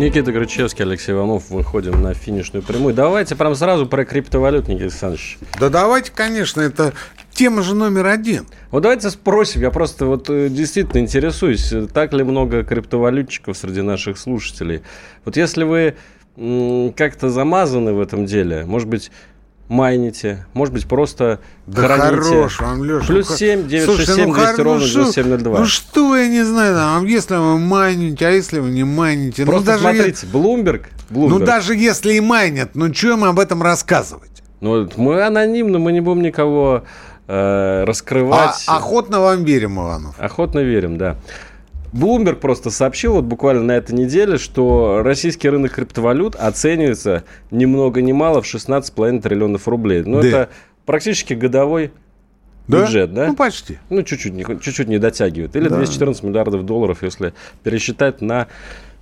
[0.00, 1.50] Никита Крычевский, Алексей Иванов.
[1.50, 2.94] Выходим на финишную прямую.
[2.94, 5.38] Давайте прям сразу про криптовалют, Никита Александрович.
[5.60, 6.94] Да давайте, конечно, это
[7.32, 8.46] тема же номер один.
[8.70, 13.82] Вот давайте спросим, я просто вот э, действительно интересуюсь, э, так ли много криптовалютчиков среди
[13.82, 14.80] наших слушателей.
[15.26, 15.96] Вот если вы
[16.96, 19.10] как-то замазаны в этом деле, может быть,
[19.70, 22.06] майните, может быть, просто Да храните.
[22.28, 23.06] хорош вам, Леша.
[23.06, 25.58] Плюс ну, 7 Слушайте, 967 ну, 200 хор- ровно ну, что- 9702.
[25.60, 29.46] Ну что, я не знаю, там, если вы майните, а если вы не майните.
[29.46, 31.44] Просто ну, даже смотрите, Bloomberg, ну Bloomberg.
[31.44, 34.42] даже если и майнят, ну что им об этом рассказывать?
[34.60, 36.82] Ну, мы анонимно, мы не будем никого
[37.28, 38.64] э, А, раскрывать.
[38.66, 40.16] охотно вам верим, Иванов.
[40.18, 41.16] Охотно верим, да.
[41.92, 48.00] Bloomberg просто сообщил вот буквально на этой неделе, что российский рынок криптовалют оценивается ни много
[48.02, 50.02] ни мало в 16,5 триллионов рублей.
[50.04, 50.28] Ну, Да.
[50.28, 50.48] это
[50.86, 51.92] практически годовой
[52.68, 52.82] Да?
[52.82, 53.26] бюджет, да?
[53.28, 53.78] Ну, почти.
[53.90, 55.56] Ну, чуть-чуть не, чуть-чуть не дотягивает.
[55.56, 57.34] Или 214 миллиардов долларов, если
[57.64, 58.46] пересчитать на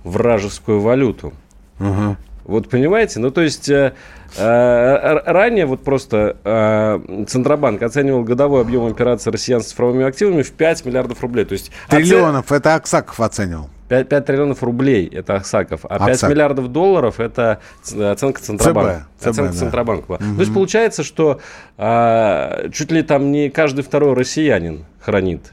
[0.03, 1.33] вражескую валюту.
[1.77, 2.17] Ага.
[2.49, 3.19] Вот понимаете?
[3.19, 3.93] Ну, то есть э,
[4.35, 10.51] э, ранее вот просто э, Центробанк оценивал годовой объем операций россиян с цифровыми активами в
[10.51, 11.45] 5 миллиардов рублей.
[11.45, 13.69] То есть оце- Триллионов, это Аксаков оценивал.
[13.89, 16.29] 5, 5 триллионов рублей это Аксаков, а 5 Аксак.
[16.31, 19.07] миллиардов долларов это оценка Центробанка.
[19.19, 19.57] ЦБ, оценка да.
[19.57, 20.05] Центробанка.
[20.07, 20.17] была.
[20.17, 21.39] То есть получается, что
[21.77, 25.51] а, чуть ли там не каждый второй россиянин хранит.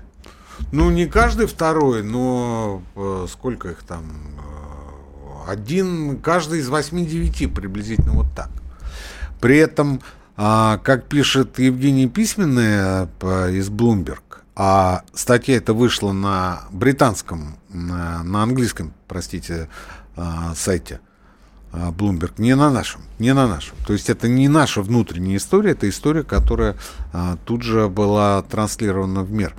[0.73, 2.83] Ну, не каждый второй, но
[3.29, 4.05] сколько их там?
[5.47, 8.51] Э, Один, каждый из восьми-девяти приблизительно вот так.
[9.41, 10.01] При этом,
[10.37, 14.23] а, как пишет Евгений Письменный э, из Bloomberg,
[14.55, 19.69] а статья эта вышла на британском, на, на английском, простите,
[20.17, 21.01] а, сайте
[21.73, 23.77] а, Bloomberg, не на нашем, не на нашем.
[23.87, 26.77] То есть это не наша внутренняя история, это история, которая
[27.45, 29.55] тут же была транслирована в мир.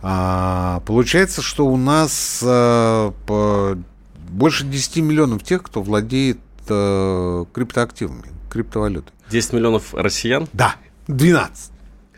[0.00, 3.76] Получается, что у нас по-
[4.28, 9.12] больше 10 миллионов тех, кто владеет а, криптоактивами, криптовалютой.
[9.30, 10.48] 10 миллионов россиян.
[10.52, 10.76] Да,
[11.06, 11.70] 12.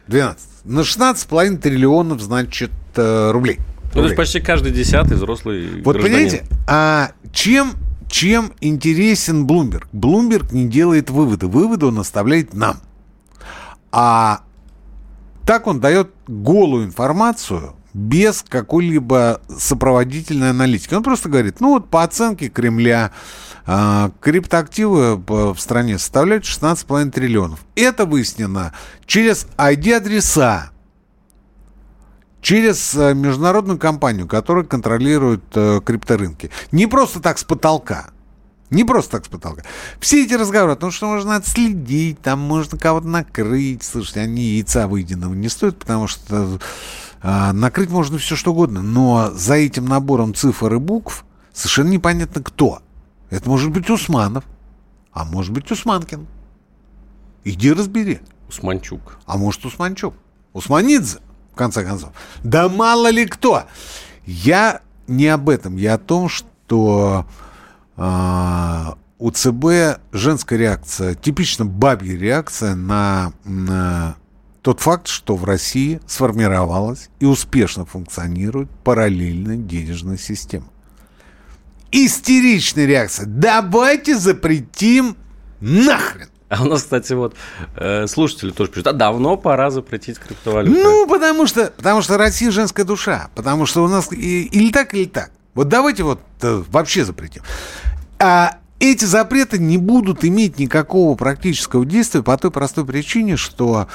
[0.07, 0.49] 12.
[0.65, 3.59] На 16,5 триллионов, значит, э, рублей.
[3.59, 4.05] Ну, то Рублей.
[4.11, 6.03] есть почти каждый десятый взрослый Вот гражданин.
[6.31, 7.73] понимаете, а чем,
[8.09, 9.89] чем интересен Блумберг?
[9.93, 11.47] Блумберг не делает выводы.
[11.49, 12.77] Выводы он оставляет нам.
[13.93, 14.43] А
[15.47, 20.95] так он дает голую информацию без какой-либо сопроводительной аналитики.
[20.95, 23.13] Он просто говорит, ну вот по оценке Кремля
[23.67, 27.61] а, криптоактивы в стране составляют 16,5 триллионов.
[27.75, 28.73] Это выяснено
[29.07, 30.71] через ID-адреса,
[32.41, 36.51] через э, международную компанию, которая контролирует э, крипторынки.
[36.73, 38.11] Не просто так с потолка.
[38.71, 39.65] Не просто так с потолка.
[39.99, 43.83] Все эти разговоры о том, что можно отследить, там можно кого-то накрыть.
[43.83, 46.61] Слушайте, они яйца выеденного не стоят, потому что
[47.23, 48.83] накрыть можно все что угодно.
[48.83, 52.81] Но за этим набором цифр и букв совершенно непонятно кто.
[53.31, 54.45] Это может быть Усманов,
[55.13, 56.27] а может быть Усманкин.
[57.45, 58.21] Иди разбери.
[58.49, 59.19] Усманчук.
[59.27, 60.15] А может, Усманчук?
[60.53, 61.19] Усманидзе,
[61.53, 62.11] в конце концов.
[62.43, 63.65] Да мало ли кто.
[64.27, 65.77] Я не об этом.
[65.77, 67.27] Я о том, что
[67.97, 74.17] а, у ЦБ женская реакция, типично бабья реакция на, на
[74.63, 80.67] тот факт, что в России сформировалась и успешно функционирует параллельная денежная система.
[81.93, 83.27] Истеричная реакция.
[83.27, 85.17] Давайте запретим
[85.61, 86.29] нахрен.
[86.49, 87.35] А у нас, кстати, вот
[87.77, 90.81] э, слушатели тоже пишут, а давно пора запретить криптовалюту.
[90.81, 93.31] Ну, потому что, потому что Россия женская душа.
[93.37, 95.31] Потому что у нас и- или так, или так.
[95.55, 97.43] Вот давайте вот э, вообще запретим.
[98.19, 103.87] А эти запреты не будут иметь никакого практического действия по той простой причине, что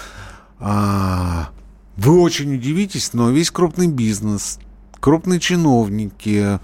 [0.60, 1.50] а,
[1.98, 4.60] вы очень удивитесь, но весь крупный бизнес,
[5.00, 6.60] крупные чиновники,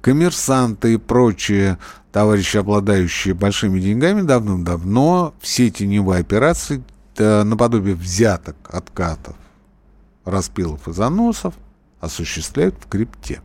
[0.00, 1.78] коммерсанты и прочие
[2.12, 6.82] товарищи, обладающие большими деньгами, давным-давно все теневые операции
[7.18, 9.36] наподобие взяток, откатов,
[10.24, 11.54] распилов и заносов
[12.00, 13.40] осуществляют в крипте.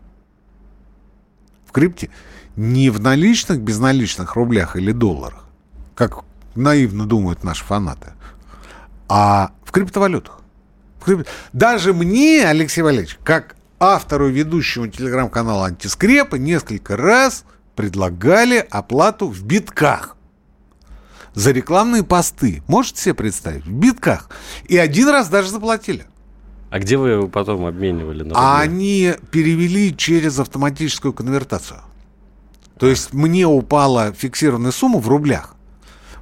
[1.66, 2.10] В крипте
[2.56, 5.46] не в наличных, безналичных рублях или долларах,
[5.96, 6.24] как
[6.56, 8.14] наивно думают наши фанаты,
[9.10, 10.40] а в криптовалютах.
[11.00, 11.28] В крип...
[11.52, 17.44] Даже мне, Алексей Валерьевич, как автору и ведущему телеграм-канала «Антискрепа» несколько раз
[17.76, 20.16] предлагали оплату в битках
[21.34, 22.62] за рекламные посты.
[22.68, 23.66] Можете себе представить?
[23.66, 24.30] В битках.
[24.68, 26.06] И один раз даже заплатили.
[26.70, 28.24] А где вы его потом обменивали?
[28.24, 31.80] На а они перевели через автоматическую конвертацию.
[32.78, 35.56] То есть мне упала фиксированная сумма в рублях.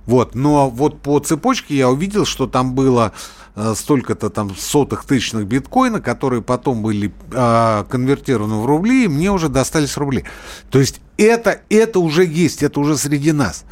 [0.08, 3.12] Вот, но вот по цепочке я увидел, что там было
[3.56, 9.32] э, столько-то там сотых тысячных биткоина, которые потом были э, конвертированы в рубли, и мне
[9.32, 10.24] уже достались рубли.
[10.72, 13.66] То есть это, это уже есть, это уже среди нас.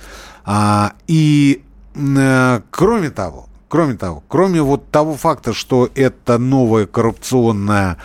[0.44, 1.64] А, и
[1.96, 7.98] э, кроме того, кроме того, кроме вот того факта, что это новая коррупционная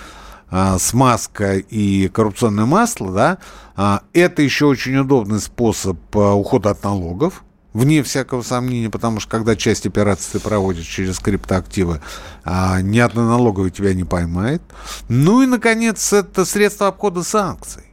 [0.50, 3.38] а, смазка и коррупционное масло, да,
[3.76, 9.30] а, это еще очень удобный способ а, ухода от налогов, вне всякого сомнения, потому что
[9.30, 12.00] когда часть операций ты проводишь через криптоактивы,
[12.44, 14.62] а, ни одна налоговая тебя не поймает.
[15.08, 17.84] Ну и, наконец, это средство обхода санкций.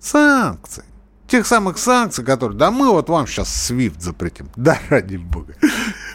[0.00, 0.84] Санкций
[1.32, 4.50] тех самых санкций, которые, да мы вот вам сейчас свифт запретим.
[4.56, 5.54] Да, ради бога.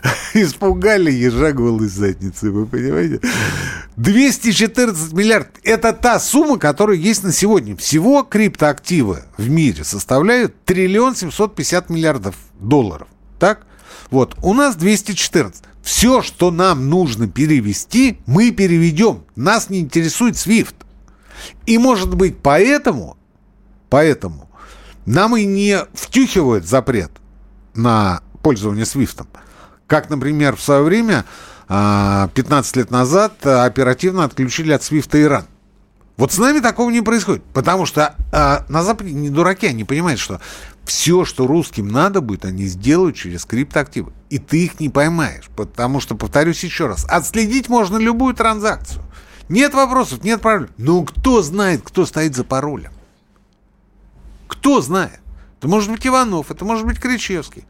[0.33, 3.19] Испугали ежа голой задницы, вы понимаете?
[3.95, 5.51] 214 миллиардов.
[5.63, 7.75] Это та сумма, которая есть на сегодня.
[7.75, 13.07] Всего криптоактивы в мире составляют триллион 750 миллиардов долларов.
[13.39, 13.65] Так?
[14.09, 15.63] Вот, у нас 214.
[15.81, 19.23] Все, что нам нужно перевести, мы переведем.
[19.35, 20.75] Нас не интересует SWIFT.
[21.65, 23.17] И, может быть, поэтому,
[23.89, 24.49] поэтому
[25.05, 27.11] нам и не втюхивают запрет
[27.73, 29.27] на пользование свифтом.
[29.87, 31.25] Как, например, в свое время,
[31.67, 35.45] 15 а, лет назад, оперативно отключили от свифта Иран.
[36.17, 40.19] Вот с нами такого не происходит, потому что а, на Западе не дураки, они понимают,
[40.19, 40.41] что
[40.83, 44.11] все, что русским надо будет, они сделают через криптоактивы.
[44.29, 49.03] И ты их не поймаешь, потому что, повторюсь еще раз, отследить можно любую транзакцию.
[49.47, 50.71] Нет вопросов, нет проблем.
[50.77, 52.91] Но кто знает, кто стоит за паролем?
[54.47, 55.19] Кто знает?
[55.59, 57.65] Это может быть Иванов, это может быть Кричевский.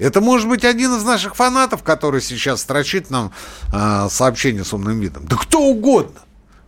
[0.00, 3.32] Это может быть один из наших фанатов, который сейчас строчит нам
[3.72, 5.26] э, сообщение с умным видом.
[5.26, 6.20] Да кто угодно.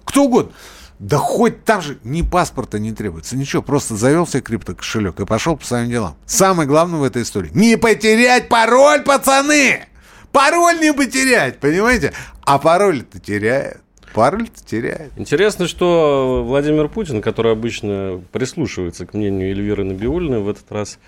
[0.05, 0.53] Кто угодно.
[0.99, 3.63] Да хоть там же ни паспорта не требуется, ничего.
[3.63, 6.15] Просто завел себе криптокошелек и пошел по своим делам.
[6.27, 7.51] Самое главное в этой истории.
[7.55, 9.87] Не потерять пароль, пацаны!
[10.31, 12.13] Пароль не потерять, понимаете?
[12.43, 13.81] А пароль-то теряет.
[14.15, 15.11] Пароль теряет.
[15.17, 20.99] Интересно, что Владимир Путин, который обычно прислушивается к мнению Эльвиры Набиулиной, в этот раз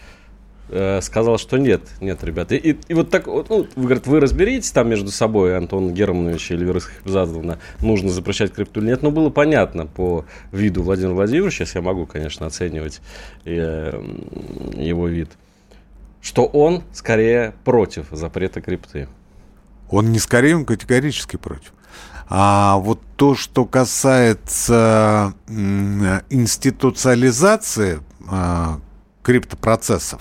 [0.69, 2.55] э, сказал, что нет, нет, ребята.
[2.55, 6.51] И, и, и вот так, ну, вы, говорит, вы разберитесь там между собой, Антон Германович
[6.51, 9.03] и Эльвира Хабзадовна, нужно запрещать крипту или нет.
[9.03, 13.01] Но было понятно по виду Владимира Владимировича, сейчас я могу, конечно, оценивать
[13.45, 14.03] э,
[14.77, 15.31] его вид,
[16.21, 19.09] что он скорее против запрета крипты.
[19.91, 21.73] Он не скорее, он категорически против.
[22.29, 28.81] А вот то, что касается институциализации а,
[29.25, 30.21] криптопроцессов,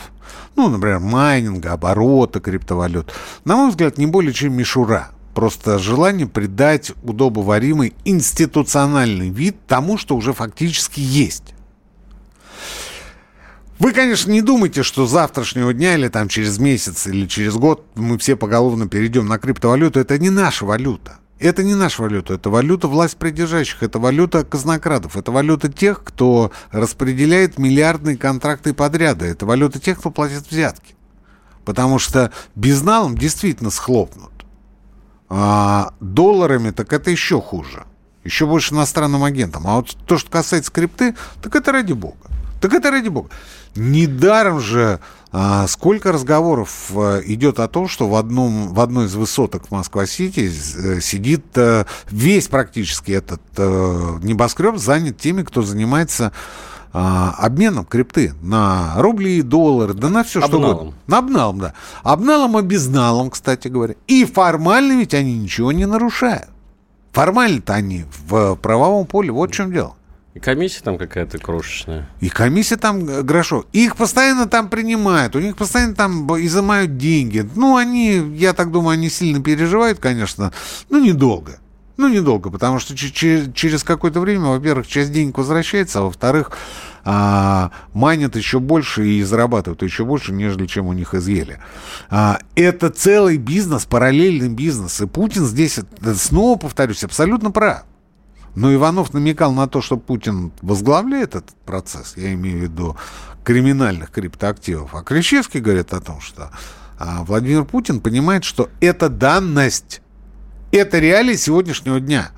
[0.56, 3.14] ну, например, майнинга, оборота криптовалют,
[3.46, 5.10] на мой взгляд, не более чем мишура.
[5.36, 11.56] Просто желание придать удобоваримый институциональный вид тому, что уже фактически есть.
[13.80, 18.18] Вы, конечно, не думайте, что завтрашнего дня или там через месяц или через год мы
[18.20, 20.00] все поголовно перейдем на криптовалюту.
[20.00, 21.18] Это не наша валюта.
[21.40, 26.52] Это не наша валюта, это валюта власть придержащих, это валюта казнокрадов, это валюта тех, кто
[26.72, 30.96] распределяет миллиардные контракты и подряды, это валюта тех, кто платит взятки.
[31.66, 34.32] Потому что безналом действительно схлопнут.
[35.30, 37.86] А долларами так это еще хуже.
[38.24, 39.68] Еще больше иностранным агентам.
[39.68, 42.30] А вот то, что касается крипты, так это ради бога.
[42.62, 43.30] Так это ради бога.
[43.76, 45.00] Недаром же
[45.36, 50.52] а, сколько разговоров а, идет о том, что в, одном, в одной из высоток Москва-Сити
[50.52, 53.42] э, сидит а, весь практически этот
[54.24, 56.32] небоскреб занят теми, кто занимается
[56.94, 60.94] а, обменом крипты на рубли и доллары, да на все, что угодно.
[61.08, 61.74] На обналом, да.
[62.04, 63.96] Обналом и безналом, кстати говоря.
[64.06, 66.50] И формально ведь они ничего не нарушают.
[67.12, 69.32] Формально-то они в правовом поле.
[69.32, 69.96] Вот в чем дело.
[70.34, 72.10] И комиссия там какая-то крошечная.
[72.20, 73.66] И комиссия там э, грошов.
[73.72, 77.48] Их постоянно там принимают, у них постоянно там изымают деньги.
[77.56, 80.52] Ну, они, я так думаю, они сильно переживают, конечно,
[80.90, 81.60] но недолго.
[81.96, 86.52] Ну, недолго, потому что через какое-то время, во-первых, часть денег возвращается, а во-вторых,
[87.06, 91.60] а, манят еще больше и зарабатывают еще больше, нежели чем у них изъели.
[92.10, 95.00] А, это целый бизнес, параллельный бизнес.
[95.02, 95.80] И Путин здесь,
[96.16, 97.84] снова повторюсь, абсолютно прав.
[98.56, 102.98] Но Иванов намекал на то, что Путин возглавляет этот процесс, я имею в виду
[103.44, 104.94] криминальных криптоактивов.
[104.96, 106.52] А Кричевский говорит о том, что
[107.00, 110.02] а, Владимир Путин понимает, что это данность
[110.74, 112.32] это реалии сегодняшнего дня.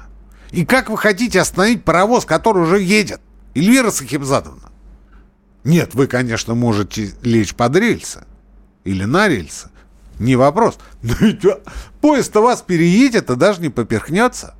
[0.52, 3.22] И как вы хотите остановить паровоз, который уже едет?
[3.56, 4.72] Эльвира Сахибзадовна.
[5.64, 8.26] Нет, вы, конечно, можете лечь под рельсы.
[8.84, 9.70] Или на рельсы.
[10.20, 10.78] Не вопрос.
[11.02, 11.44] Но ведь
[12.02, 14.56] поезд-то вас переедет, а даже не поперхнется.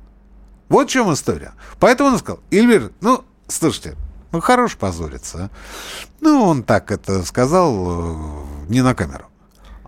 [0.68, 1.52] Вот в чем история.
[1.78, 3.96] Поэтому он сказал, Эльвир, ну, слушайте,
[4.32, 5.44] ну, хорош позориться.
[5.44, 5.50] А?
[6.20, 9.26] Ну, он так это сказал э, не на камеру.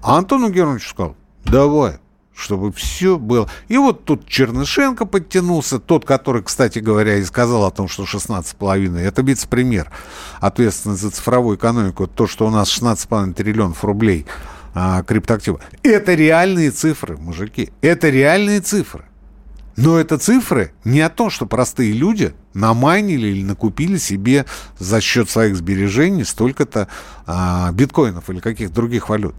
[0.00, 1.98] А Антону Георгиевичу сказал, давай,
[2.38, 3.50] чтобы все было.
[3.66, 8.98] И вот тут Чернышенко подтянулся, тот, который, кстати говоря, и сказал о том, что 16,5,
[8.98, 9.90] это вице-премьер,
[10.40, 14.24] ответственный за цифровую экономику, то, что у нас 16,5 триллионов рублей
[14.74, 15.60] а, криптоактивов.
[15.82, 19.07] Это реальные цифры, мужики, это реальные цифры.
[19.78, 24.44] Но это цифры не о том, что простые люди намайнили или накупили себе
[24.78, 26.88] за счет своих сбережений столько-то
[27.26, 29.36] а, биткоинов или каких-то других валют.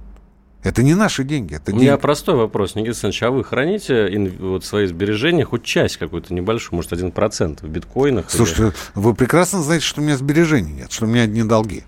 [0.63, 1.55] Это не наши деньги.
[1.55, 3.23] Это У меня простой вопрос, Никита Александрович.
[3.23, 8.29] А вы храните вот свои сбережения, хоть часть какую-то небольшую, может, один процент в биткоинах?
[8.29, 8.73] Слушайте, или...
[8.95, 11.83] вы прекрасно знаете, что у меня сбережений нет, что у меня одни долги.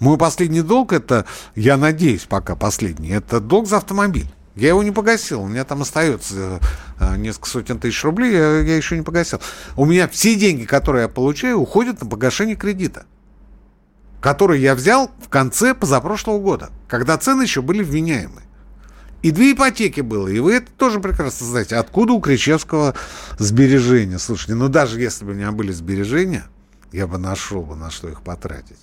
[0.00, 4.26] Мой последний долг это, я надеюсь, пока последний, это долг за автомобиль.
[4.54, 5.42] Я его не погасил.
[5.42, 6.60] У меня там остается
[7.00, 9.40] э, несколько сотен тысяч рублей, я, я еще не погасил.
[9.76, 13.06] У меня все деньги, которые я получаю, уходят на погашение кредита
[14.24, 18.40] который я взял в конце позапрошлого года, когда цены еще были вменяемы.
[19.20, 21.76] И две ипотеки было, и вы это тоже прекрасно знаете.
[21.76, 22.94] Откуда у Кричевского
[23.36, 24.18] сбережения?
[24.18, 26.46] Слушайте, ну даже если бы у меня были сбережения,
[26.90, 28.80] я бы нашел бы на что их потратить.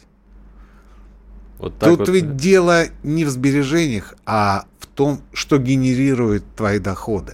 [1.58, 2.10] Вот Тут вот...
[2.10, 4.66] ведь дело не в сбережениях, а
[4.96, 7.34] том, что генерирует твои доходы.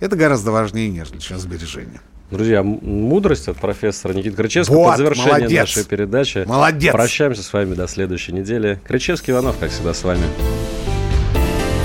[0.00, 2.00] Это гораздо важнее, нежели чем сбережения.
[2.30, 5.58] Друзья, мудрость от профессора Никиты Крычевского вот, под завершение молодец.
[5.60, 6.44] нашей передачи.
[6.46, 6.92] Молодец.
[6.92, 8.80] Прощаемся с вами до следующей недели.
[8.86, 10.24] Крычевский Иванов, как всегда, с вами.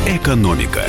[0.07, 0.83] Экономика.